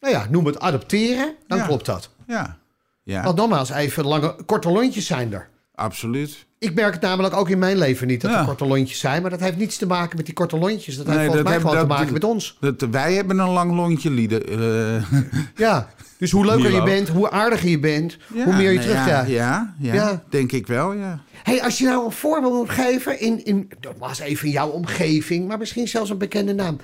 nou 0.00 0.12
ja, 0.14 0.26
noem 0.30 0.46
het 0.46 0.60
adopteren, 0.60 1.34
dan 1.46 1.58
Ja. 1.58 1.66
klopt 1.66 1.86
dat. 1.86 2.10
Ja, 2.26 2.58
ja 3.04 3.22
Want 3.22 3.36
nogmaals, 3.36 3.70
even 3.70 4.04
lange, 4.04 4.36
korte 4.46 4.70
lontjes 4.70 5.06
zijn 5.06 5.32
er. 5.32 5.48
absoluut. 5.74 6.46
Ik 6.58 6.74
merk 6.74 6.92
het 6.92 7.02
namelijk 7.02 7.34
ook 7.36 7.48
in 7.48 7.58
mijn 7.58 7.76
leven 7.78 8.06
niet 8.06 8.20
dat 8.20 8.30
er 8.30 8.44
korte 8.44 8.66
lontjes 8.66 8.98
zijn, 8.98 9.22
maar 9.22 9.30
dat 9.30 9.40
heeft 9.40 9.56
niets 9.56 9.76
te 9.76 9.86
maken 9.86 10.16
met 10.16 10.24
die 10.26 10.34
korte 10.34 10.58
lontjes. 10.58 10.96
Dat 10.96 11.06
heeft 11.06 11.18
volgens 11.24 11.42
mij 11.44 11.54
gewoon 11.56 11.72
te 11.72 11.78
dat- 11.78 11.88
maken 11.88 12.12
met 12.12 12.24
ons. 12.24 12.56
Dat, 12.60 12.80
wij 12.90 13.14
hebben 13.14 13.38
een 13.38 13.48
lang 13.50 13.72
lontje 13.74 14.10
lieden. 14.10 14.46
eh. 14.48 15.20
Ja, 15.66 15.88
dus 16.18 16.30
hoe 16.30 16.44
leuker 16.46 16.72
je 16.72 16.82
bent, 16.82 17.08
hoe 17.08 17.30
aardiger 17.30 17.68
je 17.68 17.78
bent, 17.78 18.16
Ja, 18.34 18.44
hoe 18.44 18.52
meer 18.54 18.70
je 18.70 18.78
nou 18.78 18.88
terugkrijgt. 18.88 19.30
Ja, 19.30 19.74
ja, 19.78 20.22
denk 20.28 20.52
ik 20.52 20.66
wel, 20.66 20.92
ja. 20.92 21.20
Hey, 21.42 21.62
als 21.62 21.78
je 21.78 21.84
nou 21.84 22.04
een 22.04 22.12
voorbeeld 22.12 22.54
moet 22.54 22.70
geven 22.70 23.20
in, 23.20 23.44
in 23.44 23.70
dat 23.80 23.94
was 23.98 24.18
even 24.18 24.46
in 24.46 24.52
jouw 24.52 24.68
omgeving, 24.68 25.48
maar 25.48 25.58
misschien 25.58 25.88
zelfs 25.88 26.10
een 26.10 26.18
bekende 26.18 26.54
naam. 26.54 26.78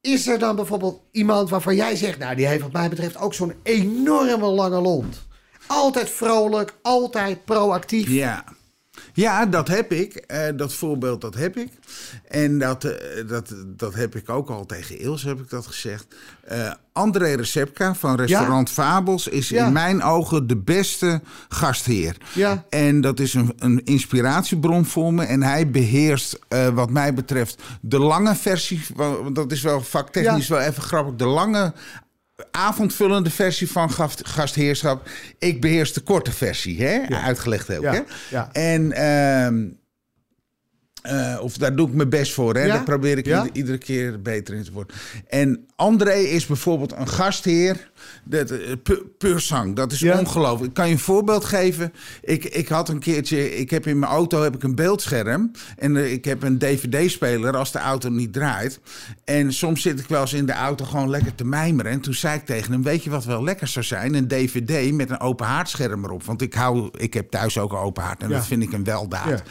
Is 0.00 0.26
er 0.28 0.38
dan 0.38 0.56
bijvoorbeeld 0.56 1.00
iemand 1.12 1.50
waarvan 1.50 1.74
jij 1.76 1.96
zegt, 1.96 2.18
nou 2.18 2.34
die 2.34 2.46
heeft 2.46 2.62
wat 2.62 2.72
mij 2.72 2.88
betreft 2.88 3.16
ook 3.18 3.34
zo'n 3.34 3.52
enorme 3.62 4.46
lange 4.46 4.80
lont. 4.80 5.26
Altijd 5.72 6.10
vrolijk, 6.10 6.74
altijd 6.82 7.44
proactief. 7.44 8.08
Ja. 8.08 8.44
Ja, 9.14 9.46
dat 9.46 9.68
heb 9.68 9.92
ik. 9.92 10.14
Eh, 10.14 10.40
dat 10.56 10.74
voorbeeld, 10.74 11.20
dat 11.20 11.34
heb 11.34 11.56
ik. 11.56 11.68
En 12.28 12.58
dat, 12.58 12.84
eh, 12.84 13.28
dat, 13.28 13.54
dat 13.66 13.94
heb 13.94 14.16
ik 14.16 14.28
ook 14.30 14.50
al 14.50 14.66
tegen 14.66 14.98
Ilse, 14.98 15.28
heb 15.28 15.40
ik 15.40 15.50
dat 15.50 15.66
gezegd. 15.66 16.06
Eh, 16.44 16.72
André 16.92 17.34
Recepka 17.34 17.94
van 17.94 18.16
restaurant 18.16 18.70
Fabels 18.70 19.28
is 19.28 19.48
Ja. 19.48 19.66
in 19.66 19.72
mijn 19.72 20.02
ogen 20.02 20.46
de 20.46 20.56
beste 20.56 21.20
gastheer. 21.48 22.16
Ja. 22.34 22.64
En 22.68 23.00
dat 23.00 23.20
is 23.20 23.34
een, 23.34 23.52
een 23.58 23.84
inspiratiebron 23.84 24.84
voor 24.84 25.14
me. 25.14 25.24
En 25.24 25.42
hij 25.42 25.70
beheerst, 25.70 26.38
eh, 26.48 26.68
wat 26.68 26.90
mij 26.90 27.14
betreft, 27.14 27.62
de 27.80 27.98
lange 27.98 28.34
versie. 28.34 28.82
Want 28.94 29.34
dat 29.34 29.52
is 29.52 29.62
wel 29.62 29.80
vaktechnisch 29.80 30.48
wel 30.48 30.60
even 30.60 30.82
grappig. 30.82 31.14
De 31.14 31.26
lange 31.26 31.72
avondvullende 32.50 33.30
versie 33.30 33.70
van 33.70 33.90
gast- 33.90 34.26
gastheerschap. 34.28 35.08
Ik 35.38 35.60
beheers 35.60 35.92
de 35.92 36.00
korte 36.00 36.32
versie, 36.32 36.82
hè? 36.82 37.00
uitgelegd 37.08 37.76
ook. 37.76 37.82
Ja, 37.82 37.92
Hè? 37.92 38.00
ja. 38.30 38.48
En 38.52 38.92
ehm, 38.92 39.64
eh, 41.02 41.38
of 41.40 41.56
daar 41.56 41.76
doe 41.76 41.88
ik 41.88 41.94
mijn 41.94 42.08
best 42.08 42.32
voor. 42.32 42.54
Hè? 42.54 42.60
Ja? 42.64 42.74
Daar 42.74 42.82
probeer 42.84 43.18
ik 43.18 43.26
Ja? 43.26 43.38
ieder- 43.38 43.56
iedere 43.56 43.78
keer 43.78 44.22
beter 44.22 44.54
in 44.54 44.62
te 44.64 44.72
worden. 44.72 44.96
En 45.28 45.66
André 45.76 46.12
is 46.14 46.46
bijvoorbeeld 46.46 46.92
een 46.96 47.08
gastheer. 47.08 47.90
Dat, 48.24 48.50
eh, 48.50 48.58
pu- 48.82 49.02
puur 49.18 49.40
zang. 49.40 49.76
Dat 49.76 49.92
is 49.92 49.98
Ja? 50.00 50.18
ongelooflijk. 50.18 50.68
Ik 50.68 50.74
kan 50.74 50.86
je 50.86 50.92
een 50.92 50.98
voorbeeld 50.98 51.44
geven. 51.44 51.92
Ik, 52.22 52.44
ik 52.44 52.68
had 52.68 52.88
een 52.88 52.98
keertje... 52.98 53.56
Ik 53.56 53.70
heb 53.70 53.86
in 53.86 53.98
mijn 53.98 54.12
auto 54.12 54.42
heb 54.42 54.54
ik 54.54 54.62
een 54.62 54.74
beeldscherm. 54.74 55.50
En 55.76 55.96
eh, 55.96 56.12
ik 56.12 56.24
heb 56.24 56.42
een 56.42 56.58
dvd-speler 56.58 57.56
als 57.56 57.72
de 57.72 57.78
auto 57.78 58.08
niet 58.08 58.32
draait. 58.32 58.80
En 59.24 59.52
soms 59.52 59.82
zit 59.82 60.00
ik 60.00 60.06
wel 60.08 60.20
eens 60.20 60.32
in 60.32 60.46
de 60.46 60.52
auto 60.52 60.84
gewoon 60.84 61.10
lekker 61.10 61.34
te 61.34 61.44
mijmeren. 61.44 61.92
En 61.92 62.00
toen 62.00 62.14
zei 62.14 62.38
ik 62.38 62.44
tegen 62.46 62.72
hem... 62.72 62.82
Weet 62.82 63.04
je 63.04 63.10
wat 63.10 63.24
wel 63.24 63.44
lekker 63.44 63.66
zou 63.68 63.84
zijn? 63.84 64.14
Een 64.14 64.28
dvd 64.28 64.92
met 64.92 65.10
een 65.10 65.20
open 65.20 65.46
haardscherm 65.46 66.04
erop. 66.04 66.24
Want 66.24 66.42
ik, 66.42 66.54
hou, 66.54 66.88
ik 66.98 67.14
heb 67.14 67.30
thuis 67.30 67.58
ook 67.58 67.72
een 67.72 67.78
open 67.78 68.02
haard. 68.02 68.22
En 68.22 68.28
dat 68.28 68.46
vind 68.46 68.62
ik 68.62 68.72
een 68.72 68.84
weldaad. 68.84 69.42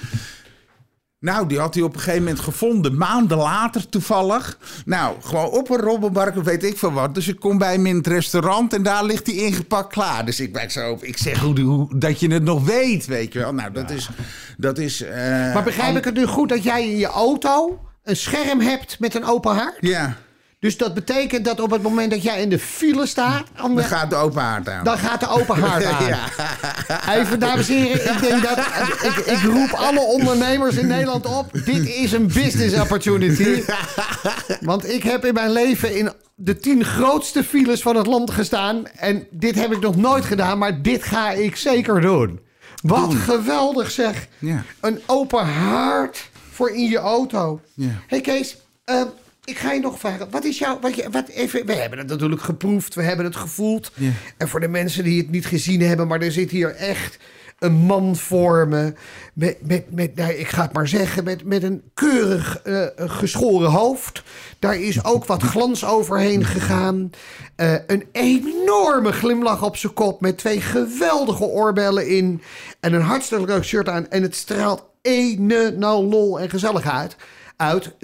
Nou, 1.21 1.47
die 1.47 1.59
had 1.59 1.73
hij 1.73 1.83
op 1.83 1.93
een 1.93 1.99
gegeven 1.99 2.23
moment 2.23 2.39
gevonden, 2.39 2.97
maanden 2.97 3.37
later 3.37 3.89
toevallig. 3.89 4.57
Nou, 4.85 5.21
gewoon 5.21 5.49
op 5.49 5.69
een 5.69 5.77
robbenbark, 5.77 6.37
of 6.37 6.43
weet 6.43 6.63
ik 6.63 6.77
veel 6.77 6.91
wat. 6.91 7.15
Dus 7.15 7.27
ik 7.27 7.39
kom 7.39 7.57
bij 7.57 7.73
hem 7.73 7.85
in 7.85 7.95
het 7.95 8.07
restaurant 8.07 8.73
en 8.73 8.83
daar 8.83 9.03
ligt 9.05 9.27
hij 9.27 9.35
ingepakt 9.35 9.93
klaar. 9.93 10.25
Dus 10.25 10.39
ik 10.39 10.53
ben 10.53 10.71
zo 10.71 10.97
ik 11.01 11.17
zeg 11.17 11.39
hoe, 11.39 11.59
hoe, 11.59 11.97
dat 11.99 12.19
je 12.19 12.27
het 12.33 12.43
nog 12.43 12.65
weet, 12.65 13.05
weet 13.05 13.33
je 13.33 13.39
wel. 13.39 13.53
Nou, 13.53 13.71
dat 13.71 13.89
is... 13.89 14.09
Dat 14.57 14.77
is 14.77 15.01
eh, 15.01 15.53
Maar 15.53 15.63
begrijp 15.63 15.97
ik 15.97 16.05
het 16.05 16.13
nu 16.13 16.25
goed 16.25 16.49
dat 16.49 16.63
jij 16.63 16.89
in 16.89 16.97
je 16.97 17.07
auto 17.07 17.79
een 18.03 18.15
scherm 18.15 18.59
hebt 18.59 18.99
met 18.99 19.15
een 19.15 19.25
open 19.25 19.55
haard? 19.55 19.77
Ja, 19.79 20.17
Dus 20.61 20.77
dat 20.77 20.93
betekent 20.93 21.45
dat 21.45 21.59
op 21.59 21.71
het 21.71 21.81
moment 21.81 22.11
dat 22.11 22.23
jij 22.23 22.41
in 22.41 22.49
de 22.49 22.59
file 22.59 23.05
staat, 23.05 23.47
dan, 23.55 23.75
dan 23.75 23.83
gaat 23.83 24.09
de 24.09 24.15
open 24.15 24.41
haard 24.41 24.69
aan. 24.69 24.83
dan 24.83 24.97
gaat 24.97 25.19
de 25.19 25.27
open 25.27 25.59
haard 25.59 25.85
aan. 25.93 27.19
Even, 27.19 27.39
dames 27.39 27.69
en 27.69 27.75
heren, 27.75 28.13
ik 28.15 28.21
denk 28.21 28.43
dat. 28.43 28.57
Ik, 29.01 29.15
ik 29.25 29.41
roep 29.43 29.71
alle 29.71 29.99
ondernemers 29.99 30.75
in 30.75 30.87
Nederland 30.87 31.25
op. 31.25 31.51
Dit 31.65 31.87
is 31.87 32.11
een 32.11 32.27
business 32.27 32.79
opportunity. 32.79 33.63
Want 34.61 34.89
ik 34.89 35.03
heb 35.03 35.25
in 35.25 35.33
mijn 35.33 35.51
leven 35.51 35.95
in 35.97 36.11
de 36.35 36.57
tien 36.57 36.85
grootste 36.85 37.43
files 37.43 37.81
van 37.81 37.95
het 37.95 38.07
land 38.07 38.31
gestaan. 38.31 38.87
En 38.87 39.27
dit 39.29 39.55
heb 39.55 39.71
ik 39.71 39.79
nog 39.79 39.95
nooit 39.95 40.25
gedaan, 40.25 40.57
maar 40.57 40.81
dit 40.81 41.03
ga 41.03 41.31
ik 41.31 41.55
zeker 41.55 42.01
doen. 42.01 42.39
Wat 42.81 43.13
geweldig 43.13 43.91
zeg. 43.91 44.27
Ja. 44.39 44.63
Een 44.81 45.01
open 45.05 45.45
haard 45.45 46.29
voor 46.51 46.69
in 46.69 46.89
je 46.89 46.97
auto. 46.97 47.61
Ja. 47.73 48.01
hey 48.07 48.21
Kees, 48.21 48.57
ehm, 48.85 49.07
ik 49.43 49.57
ga 49.57 49.71
je 49.71 49.79
nog 49.79 49.99
vragen. 49.99 50.29
Wat 50.29 50.43
is 50.43 50.57
jouw... 50.57 50.79
Wat 50.79 50.95
je, 50.95 51.09
wat 51.09 51.27
even, 51.27 51.65
we 51.65 51.73
hebben 51.73 51.99
het 51.99 52.07
natuurlijk 52.07 52.41
geproefd. 52.41 52.95
We 52.95 53.01
hebben 53.01 53.25
het 53.25 53.35
gevoeld. 53.35 53.91
Ja. 53.95 54.11
En 54.37 54.47
voor 54.47 54.59
de 54.59 54.67
mensen 54.67 55.03
die 55.03 55.21
het 55.21 55.31
niet 55.31 55.45
gezien 55.45 55.81
hebben... 55.81 56.07
maar 56.07 56.21
er 56.21 56.31
zit 56.31 56.51
hier 56.51 56.75
echt 56.75 57.17
een 57.59 57.73
man 57.73 58.15
voor 58.15 58.67
me. 58.67 58.93
Met, 59.33 59.67
met, 59.67 59.91
met 59.91 60.15
nou, 60.15 60.33
ik 60.33 60.47
ga 60.47 60.61
het 60.61 60.73
maar 60.73 60.87
zeggen... 60.87 61.23
met, 61.23 61.43
met 61.43 61.63
een 61.63 61.83
keurig 61.93 62.61
eh, 62.61 62.85
geschoren 62.95 63.69
hoofd. 63.69 64.23
Daar 64.59 64.79
is 64.79 65.03
ook 65.03 65.25
wat 65.25 65.43
glans 65.43 65.85
overheen 65.85 66.45
gegaan. 66.45 67.09
Eh, 67.55 67.73
een 67.87 68.07
enorme 68.11 69.11
glimlach 69.11 69.63
op 69.63 69.77
zijn 69.77 69.93
kop... 69.93 70.21
met 70.21 70.37
twee 70.37 70.61
geweldige 70.61 71.45
oorbellen 71.45 72.07
in... 72.07 72.41
en 72.79 72.93
een 72.93 73.01
hartstikke 73.01 73.45
leuk 73.45 73.63
shirt 73.63 73.89
aan. 73.89 74.09
En 74.09 74.21
het 74.21 74.35
straalt 74.35 74.85
ene 75.01 75.71
nou 75.77 76.05
lol 76.05 76.39
en 76.39 76.49
gezelligheid... 76.49 76.99
uit. 77.01 77.15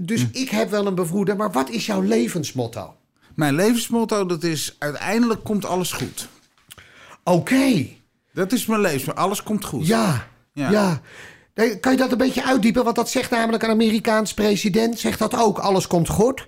Dus 0.04 0.26
ik 0.32 0.50
heb 0.50 0.70
wel 0.70 0.86
een 0.88 0.96
bevroeder. 0.96 1.36
Maar 1.36 1.52
wat 1.52 1.70
is 1.70 1.86
jouw 1.86 2.02
levensmotto? 2.02 2.96
Mijn 3.36 3.56
levensmotto, 3.56 4.26
dat 4.26 4.44
is 4.44 4.76
uiteindelijk 4.80 5.44
komt 5.44 5.66
alles 5.66 5.92
goed. 5.92 6.28
Oké, 7.24 7.86
Dat 8.34 8.52
is 8.52 8.66
mijn 8.66 8.82
levensmotto. 8.82 9.22
Alles 9.22 9.44
komt 9.44 9.66
goed. 9.66 9.88
ja, 9.88 10.28
ja. 10.54 10.70
Ja. 10.72 11.02
Nee, 11.56 11.80
Kan 11.80 11.92
je 11.92 11.98
dat 11.98 12.12
een 12.12 12.18
beetje 12.18 12.46
uitdiepen? 12.46 12.84
Want 12.84 12.96
dat 12.96 13.10
zegt 13.10 13.32
namelijk 13.32 13.64
een 13.64 13.70
Amerikaans 13.70 14.34
president. 14.34 15.00
Zegt 15.00 15.20
dat 15.20 15.36
ook, 15.36 15.60
alles 15.60 15.88
komt 15.88 16.10
goed. 16.10 16.46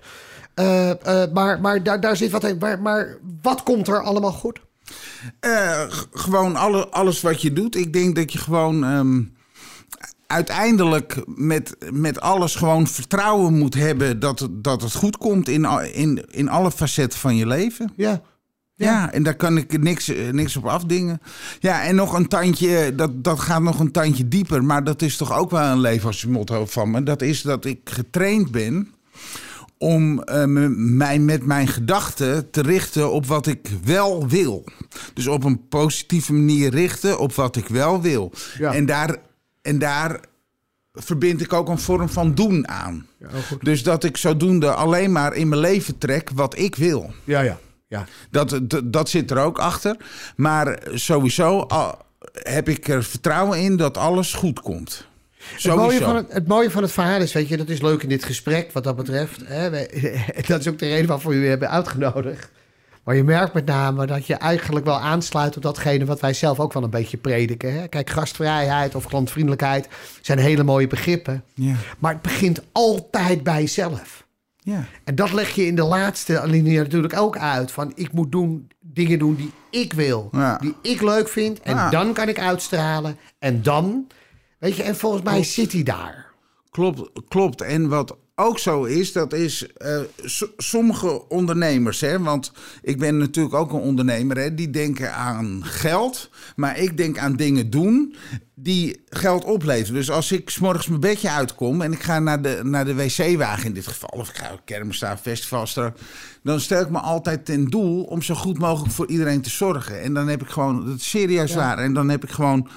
Eh, 0.54 1.22
eh, 1.22 1.32
maar 1.32 1.60
maar 1.60 1.82
daar, 1.82 2.00
daar 2.00 2.16
zit 2.16 2.30
wat 2.30 2.44
in. 2.44 2.56
Maar, 2.58 2.80
maar 2.82 3.18
wat 3.42 3.62
komt 3.62 3.88
er 3.88 4.02
allemaal 4.02 4.32
goed? 4.32 4.60
Eh, 5.40 5.82
gewoon 6.12 6.56
alle, 6.56 6.88
alles 6.88 7.20
wat 7.20 7.42
je 7.42 7.52
doet. 7.52 7.76
Ik 7.76 7.92
denk 7.92 8.16
dat 8.16 8.32
je 8.32 8.38
gewoon 8.38 8.84
ehm, 8.84 9.22
uiteindelijk 10.30 11.22
met, 11.26 11.76
met 11.92 12.20
alles 12.20 12.54
gewoon 12.54 12.86
vertrouwen 12.86 13.58
moet 13.58 13.74
hebben 13.74 14.20
dat 14.20 14.38
het, 14.38 14.64
dat 14.64 14.82
het 14.82 14.94
goed 14.94 15.16
komt 15.16 15.48
in, 15.48 15.64
in, 15.92 16.24
in 16.30 16.48
alle 16.48 16.70
facetten 16.70 17.18
van 17.18 17.36
je 17.36 17.46
leven. 17.46 17.92
Ja. 17.96 18.22
Ja, 18.74 19.12
en 19.12 19.22
daar 19.22 19.34
kan 19.34 19.56
ik 19.56 19.82
niks, 19.82 20.12
niks 20.30 20.56
op 20.56 20.66
afdingen. 20.66 21.20
Ja, 21.58 21.82
en 21.82 21.94
nog 21.94 22.12
een 22.12 22.28
tandje, 22.28 22.94
dat, 22.94 23.24
dat 23.24 23.40
gaat 23.40 23.62
nog 23.62 23.78
een 23.78 23.92
tandje 23.92 24.28
dieper. 24.28 24.64
Maar 24.64 24.84
dat 24.84 25.02
is 25.02 25.16
toch 25.16 25.38
ook 25.38 25.50
wel 25.50 25.72
een 25.72 25.80
levensmotto 25.80 26.66
van 26.66 26.90
me. 26.90 27.02
Dat 27.02 27.22
is 27.22 27.42
dat 27.42 27.64
ik 27.64 27.80
getraind 27.84 28.50
ben 28.50 28.88
om 29.78 30.22
eh, 30.22 30.44
mij 30.76 31.18
met 31.18 31.46
mijn 31.46 31.68
gedachten 31.68 32.50
te 32.50 32.62
richten 32.62 33.12
op 33.12 33.26
wat 33.26 33.46
ik 33.46 33.68
wel 33.84 34.28
wil. 34.28 34.64
Dus 35.14 35.26
op 35.26 35.44
een 35.44 35.68
positieve 35.68 36.32
manier 36.32 36.70
richten 36.70 37.18
op 37.18 37.34
wat 37.34 37.56
ik 37.56 37.68
wel 37.68 38.00
wil. 38.00 38.32
Ja. 38.58 38.74
En, 38.74 38.86
daar, 38.86 39.16
en 39.62 39.78
daar 39.78 40.20
verbind 40.92 41.40
ik 41.40 41.52
ook 41.52 41.68
een 41.68 41.78
vorm 41.78 42.08
van 42.08 42.34
doen 42.34 42.68
aan. 42.68 43.06
dus 43.60 43.82
dat 43.82 44.04
ik 44.04 44.16
zodoende 44.16 44.72
alleen 44.72 45.12
maar 45.12 45.34
in 45.34 45.48
mijn 45.48 45.60
leven 45.60 45.98
trek 45.98 46.30
wat 46.34 46.58
ik 46.58 46.74
wil. 46.74 47.12
Ja, 47.24 47.40
ja. 47.40 47.58
ja. 47.86 48.06
Dat, 48.30 48.60
dat, 48.62 48.92
dat 48.92 49.08
zit 49.08 49.30
er 49.30 49.38
ook 49.38 49.58
achter. 49.58 49.96
Maar 50.36 50.82
sowieso 50.94 51.66
heb 52.32 52.68
ik 52.68 52.88
er 52.88 53.04
vertrouwen 53.04 53.60
in 53.60 53.76
dat 53.76 53.96
alles 53.96 54.34
goed 54.34 54.60
komt. 54.60 55.08
Het 55.40 55.74
mooie, 55.74 56.00
van 56.00 56.16
het, 56.16 56.32
het 56.32 56.48
mooie 56.48 56.70
van 56.70 56.82
het 56.82 56.92
verhaal 56.92 57.20
is, 57.20 57.32
weet 57.32 57.48
je, 57.48 57.56
dat 57.56 57.68
is 57.68 57.80
leuk 57.80 58.02
in 58.02 58.08
dit 58.08 58.24
gesprek 58.24 58.72
wat 58.72 58.84
dat 58.84 58.96
betreft. 58.96 59.40
Hè, 59.44 59.70
dat 60.46 60.60
is 60.60 60.68
ook 60.68 60.78
de 60.78 60.88
reden 60.88 61.06
waarvoor 61.06 61.30
we 61.30 61.36
u 61.36 61.48
hebben 61.48 61.70
uitgenodigd. 61.70 62.50
Maar 63.04 63.16
je 63.16 63.24
merkt 63.24 63.54
met 63.54 63.66
name 63.66 64.06
dat 64.06 64.26
je 64.26 64.34
eigenlijk 64.34 64.84
wel 64.86 65.00
aansluit 65.00 65.56
op 65.56 65.62
datgene 65.62 66.04
wat 66.04 66.20
wij 66.20 66.32
zelf 66.32 66.60
ook 66.60 66.72
wel 66.72 66.82
een 66.82 66.90
beetje 66.90 67.16
prediken. 67.16 67.72
Hè? 67.80 67.88
Kijk, 67.88 68.10
gastvrijheid 68.10 68.94
of 68.94 69.06
klantvriendelijkheid 69.06 69.88
zijn 70.20 70.38
hele 70.38 70.62
mooie 70.62 70.86
begrippen. 70.86 71.44
Ja. 71.54 71.74
Maar 71.98 72.12
het 72.12 72.22
begint 72.22 72.60
altijd 72.72 73.42
bij 73.42 73.60
jezelf. 73.60 74.26
Ja. 74.62 74.84
En 75.04 75.14
dat 75.14 75.32
leg 75.32 75.50
je 75.54 75.66
in 75.66 75.74
de 75.74 75.84
laatste 75.84 76.40
alinea 76.40 76.82
natuurlijk 76.82 77.16
ook 77.16 77.36
uit. 77.38 77.72
Van 77.72 77.92
ik 77.94 78.12
moet 78.12 78.32
doen, 78.32 78.68
dingen 78.80 79.18
doen 79.18 79.34
die 79.34 79.52
ik 79.70 79.92
wil. 79.92 80.28
Ja. 80.32 80.56
Die 80.58 80.74
ik 80.82 81.00
leuk 81.02 81.28
vind. 81.28 81.60
En 81.60 81.74
Ja. 81.74 81.90
dan 81.90 82.12
kan 82.12 82.28
ik 82.28 82.38
uitstralen. 82.38 83.16
En 83.38 83.62
dan, 83.62 84.06
weet 84.58 84.76
je, 84.76 84.82
en 84.82 84.96
volgens 84.96 85.22
mij 85.22 85.42
zit 85.44 85.72
hij 85.72 85.82
daar. 85.82 86.28
Klopt, 86.70 87.10
klopt. 87.28 87.60
En 87.60 87.88
wat 87.88 88.16
ook 88.40 88.58
zo 88.58 88.84
is, 88.84 89.12
dat 89.12 89.32
is 89.32 89.66
eh, 89.76 90.00
sommige 90.56 91.28
ondernemers, 91.28 92.00
hè, 92.00 92.18
want 92.20 92.52
ik 92.82 92.98
ben 92.98 93.18
natuurlijk 93.18 93.54
ook 93.54 93.72
een 93.72 93.80
ondernemer, 93.80 94.38
hè, 94.38 94.54
die 94.54 94.70
denken 94.70 95.14
aan 95.14 95.60
geld, 95.64 96.30
maar 96.56 96.78
ik 96.78 96.96
denk 96.96 97.18
aan 97.18 97.36
dingen 97.36 97.70
doen 97.70 98.14
die 98.54 99.02
geld 99.08 99.44
opleveren. 99.44 99.94
Dus 99.94 100.10
als 100.10 100.32
ik 100.32 100.50
's 100.50 100.58
morgens 100.58 100.86
mijn 100.86 101.00
bedje 101.00 101.30
uitkom 101.30 101.82
en 101.82 101.92
ik 101.92 102.02
ga 102.02 102.18
naar 102.18 102.42
de, 102.42 102.60
naar 102.62 102.84
de 102.84 102.94
wc-wagen 102.94 103.66
in 103.66 103.74
dit 103.74 103.86
geval, 103.86 104.08
of 104.08 104.28
ik 104.28 104.36
ga 104.36 104.52
op 104.52 104.60
dan 106.42 106.60
stel 106.60 106.80
ik 106.80 106.90
me 106.90 106.98
altijd 106.98 107.44
ten 107.44 107.64
doel 107.64 108.02
om 108.02 108.22
zo 108.22 108.34
goed 108.34 108.58
mogelijk 108.58 108.94
voor 108.94 109.06
iedereen 109.06 109.40
te 109.40 109.50
zorgen. 109.50 110.00
En 110.00 110.14
dan 110.14 110.28
heb 110.28 110.42
ik 110.42 110.48
gewoon, 110.48 110.86
dat 110.86 110.96
is 110.96 111.08
serieus 111.08 111.54
waar, 111.54 111.78
en 111.78 111.94
dan 111.94 112.08
heb 112.08 112.24
ik 112.24 112.30
gewoon 112.30 112.68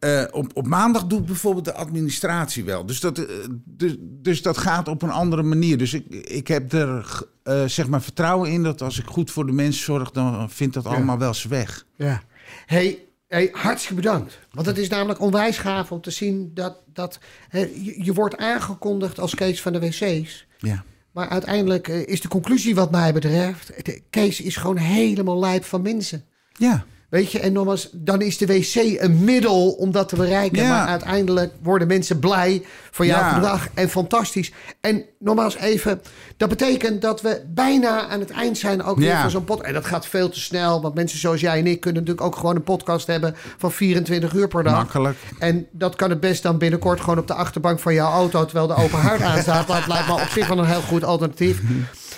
eh, 0.00 0.24
op, 0.30 0.50
op 0.56 0.66
maandag 0.66 1.06
doe 1.06 1.20
ik 1.20 1.26
bijvoorbeeld 1.26 1.64
de 1.64 1.74
administratie 1.74 2.64
wel. 2.64 2.86
Dus 2.86 3.00
dat, 3.00 3.18
eh, 3.18 3.24
dus, 3.64 3.96
dus 4.00 4.42
dat 4.42 4.58
gaat 4.58 4.88
op 4.88 5.02
een 5.02 5.10
andere 5.10 5.42
manier. 5.42 5.78
Dus 5.78 5.94
ik, 5.94 6.06
ik 6.10 6.48
heb 6.48 6.72
er 6.72 7.22
eh, 7.42 7.64
zeg 7.64 7.88
maar 7.88 8.02
vertrouwen 8.02 8.50
in 8.50 8.62
dat 8.62 8.82
als 8.82 8.98
ik 8.98 9.06
goed 9.06 9.30
voor 9.30 9.46
de 9.46 9.52
mensen 9.52 9.84
zorg, 9.84 10.10
dan 10.10 10.50
vindt 10.50 10.74
dat 10.74 10.86
allemaal 10.86 11.18
wel 11.18 11.34
zijn 11.34 11.52
weg. 11.52 11.84
Ja. 11.96 12.22
Hey, 12.66 12.98
hey, 13.28 13.48
hartstikke 13.52 13.94
bedankt. 14.02 14.38
Want 14.50 14.66
het 14.66 14.78
is 14.78 14.88
namelijk 14.88 15.20
onwijs 15.20 15.58
gaaf 15.58 15.92
om 15.92 16.00
te 16.00 16.10
zien 16.10 16.50
dat, 16.54 16.82
dat 16.92 17.18
je, 17.50 18.04
je 18.04 18.12
wordt 18.12 18.36
aangekondigd 18.36 19.18
als 19.18 19.34
Kees 19.34 19.62
van 19.62 19.72
de 19.72 19.80
wc's. 19.80 20.46
Ja. 20.58 20.84
Maar 21.12 21.28
uiteindelijk 21.28 21.88
is 21.88 22.20
de 22.20 22.28
conclusie 22.28 22.74
wat 22.74 22.90
mij 22.90 23.12
betreft... 23.12 23.84
de- 23.84 24.02
Kees 24.10 24.40
is 24.40 24.56
gewoon 24.56 24.76
helemaal 24.76 25.38
lijp 25.38 25.64
van 25.64 25.82
mensen. 25.82 26.24
Ja. 26.52 26.84
Weet 27.10 27.32
je, 27.32 27.40
en 27.40 27.52
nogmaals, 27.52 27.88
dan 27.92 28.20
is 28.22 28.38
de 28.38 28.46
wc 28.46 28.74
een 28.74 29.24
middel 29.24 29.70
om 29.70 29.90
dat 29.92 30.08
te 30.08 30.16
bereiken. 30.16 30.62
Ja. 30.62 30.68
Maar 30.68 30.86
uiteindelijk 30.86 31.52
worden 31.62 31.88
mensen 31.88 32.18
blij 32.18 32.62
van 32.90 33.06
jouw 33.06 33.18
Ja. 33.20 33.32
gedrag. 33.32 33.68
En 33.74 33.88
fantastisch. 33.88 34.52
En 34.80 35.04
nogmaals 35.18 35.56
even, 35.56 36.00
dat 36.36 36.48
betekent 36.48 37.02
dat 37.02 37.20
we 37.20 37.42
bijna 37.54 38.06
aan 38.08 38.20
het 38.20 38.30
eind 38.30 38.58
zijn 38.58 38.82
ook 38.82 38.96
weer 38.98 39.08
Ja. 39.08 39.20
van 39.20 39.30
zo'n 39.30 39.44
podcast. 39.44 39.68
En 39.68 39.74
dat 39.74 39.84
gaat 39.86 40.06
veel 40.06 40.28
te 40.28 40.40
snel, 40.40 40.80
want 40.82 40.94
mensen 40.94 41.18
zoals 41.18 41.40
jij 41.40 41.58
en 41.58 41.66
ik 41.66 41.80
kunnen 41.80 42.02
natuurlijk 42.02 42.26
ook 42.26 42.36
gewoon 42.36 42.56
een 42.56 42.62
podcast 42.62 43.06
hebben 43.06 43.34
van 43.58 43.72
24 43.72 44.32
uur 44.34 44.48
per 44.48 44.62
dag. 44.62 44.72
Makkelijk. 44.76 45.16
En 45.38 45.66
dat 45.70 45.96
kan 45.96 46.10
het 46.10 46.20
best 46.20 46.42
dan 46.42 46.58
binnenkort 46.58 47.00
gewoon 47.00 47.18
op 47.18 47.26
de 47.26 47.34
achterbank 47.34 47.78
van 47.78 47.94
jouw 47.94 48.12
auto, 48.12 48.44
terwijl 48.44 48.66
de 48.66 48.74
open 48.74 48.98
haard 48.98 49.22
aanstaat. 49.22 49.66
Dat 49.66 49.86
lijkt 49.86 50.06
me 50.06 50.12
op 50.12 50.28
zich 50.32 50.48
wel 50.48 50.58
een 50.58 50.64
heel 50.64 50.80
goed 50.82 51.04
alternatief. 51.04 51.60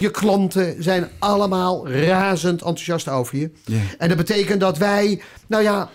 Je 0.03 0.11
klanten 0.11 0.83
zijn 0.83 1.09
allemaal 1.19 1.89
razend 1.89 2.63
enthousiast 2.63 3.09
over 3.09 3.39
je. 3.39 3.51
En 3.99 4.09
dat 4.09 4.17
betekent 4.17 4.61
dat 4.61 4.79
wij, 4.79 5.23
nou 5.47 5.63
ja, 5.63 5.91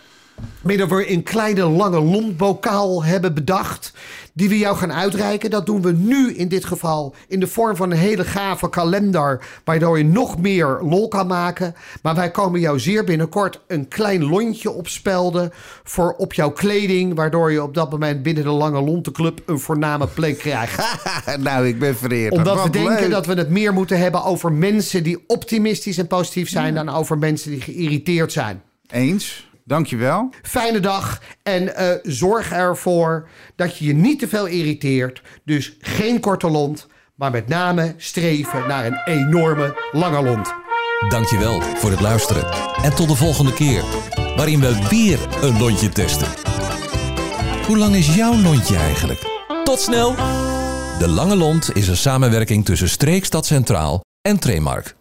midden 0.61 0.87
we 0.87 1.11
een 1.11 1.23
kleine 1.23 1.65
lange 1.65 2.01
lontbokaal 2.01 3.03
hebben 3.03 3.33
bedacht. 3.33 3.93
Die 4.33 4.49
we 4.49 4.57
jou 4.57 4.77
gaan 4.77 4.93
uitreiken. 4.93 5.49
Dat 5.49 5.65
doen 5.65 5.81
we 5.81 5.91
nu 5.91 6.33
in 6.33 6.47
dit 6.47 6.65
geval 6.65 7.15
in 7.27 7.39
de 7.39 7.47
vorm 7.47 7.75
van 7.75 7.91
een 7.91 7.97
hele 7.97 8.23
gave 8.23 8.69
kalender. 8.69 9.45
Waardoor 9.63 9.97
je 9.97 10.03
nog 10.03 10.37
meer 10.39 10.79
lol 10.81 11.07
kan 11.07 11.27
maken. 11.27 11.75
Maar 12.01 12.15
wij 12.15 12.31
komen 12.31 12.59
jou 12.59 12.79
zeer 12.79 13.03
binnenkort 13.03 13.61
een 13.67 13.87
klein 13.87 14.25
lontje 14.25 14.71
opspelden. 14.71 15.51
Voor 15.83 16.13
op 16.17 16.33
jouw 16.33 16.51
kleding. 16.51 17.15
Waardoor 17.15 17.51
je 17.51 17.63
op 17.63 17.73
dat 17.73 17.91
moment 17.91 18.23
binnen 18.23 18.43
de 18.43 18.49
Lange 18.49 18.81
Lontenclub 18.81 19.41
een 19.45 19.59
voorname 19.59 20.07
plek 20.07 20.37
krijgt. 20.37 20.97
nou, 21.39 21.67
ik 21.67 21.79
ben 21.79 21.95
vereerd. 21.95 22.33
Omdat 22.33 22.63
we 22.63 22.69
denken 22.69 22.99
leuk. 22.99 23.09
dat 23.09 23.25
we 23.25 23.33
het 23.33 23.49
meer 23.49 23.73
moeten 23.73 23.99
hebben 23.99 24.23
over 24.23 24.51
mensen 24.51 25.03
die 25.03 25.23
optimistisch 25.27 25.97
en 25.97 26.07
positief 26.07 26.49
zijn. 26.49 26.73
Dan 26.73 26.89
over 26.89 27.17
mensen 27.17 27.51
die 27.51 27.61
geïrriteerd 27.61 28.31
zijn. 28.31 28.61
Eens. 28.87 29.46
Dankjewel. 29.67 30.29
Fijne 30.41 30.79
dag 30.79 31.21
en 31.43 31.75
eh, 31.75 31.89
zorg 32.03 32.51
ervoor 32.51 33.29
dat 33.55 33.77
je 33.77 33.85
je 33.85 33.93
niet 33.93 34.19
te 34.19 34.27
veel 34.27 34.45
irriteert. 34.45 35.21
Dus 35.45 35.77
geen 35.79 36.19
korte 36.19 36.49
lont, 36.49 36.87
maar 37.15 37.31
met 37.31 37.47
name 37.47 37.93
streven 37.97 38.67
naar 38.67 38.85
een 38.85 39.01
enorme 39.05 39.77
lange 39.91 40.23
lont. 40.23 40.53
Dankjewel 41.09 41.61
voor 41.61 41.91
het 41.91 42.01
luisteren. 42.01 42.45
En 42.83 42.95
tot 42.95 43.07
de 43.07 43.15
volgende 43.15 43.53
keer, 43.53 43.83
waarin 44.35 44.59
we 44.59 44.87
weer 44.89 45.19
een 45.41 45.57
lontje 45.59 45.89
testen. 45.89 46.27
Hoe 47.65 47.77
lang 47.77 47.95
is 47.95 48.15
jouw 48.15 48.35
lontje 48.41 48.75
eigenlijk? 48.75 49.19
Tot 49.63 49.79
snel! 49.79 50.15
De 50.99 51.07
Lange 51.07 51.35
Lont 51.35 51.75
is 51.75 51.87
een 51.87 51.97
samenwerking 51.97 52.65
tussen 52.65 52.89
Streekstad 52.89 53.45
Centraal 53.45 54.01
en 54.21 54.39
Tremark. 54.39 54.95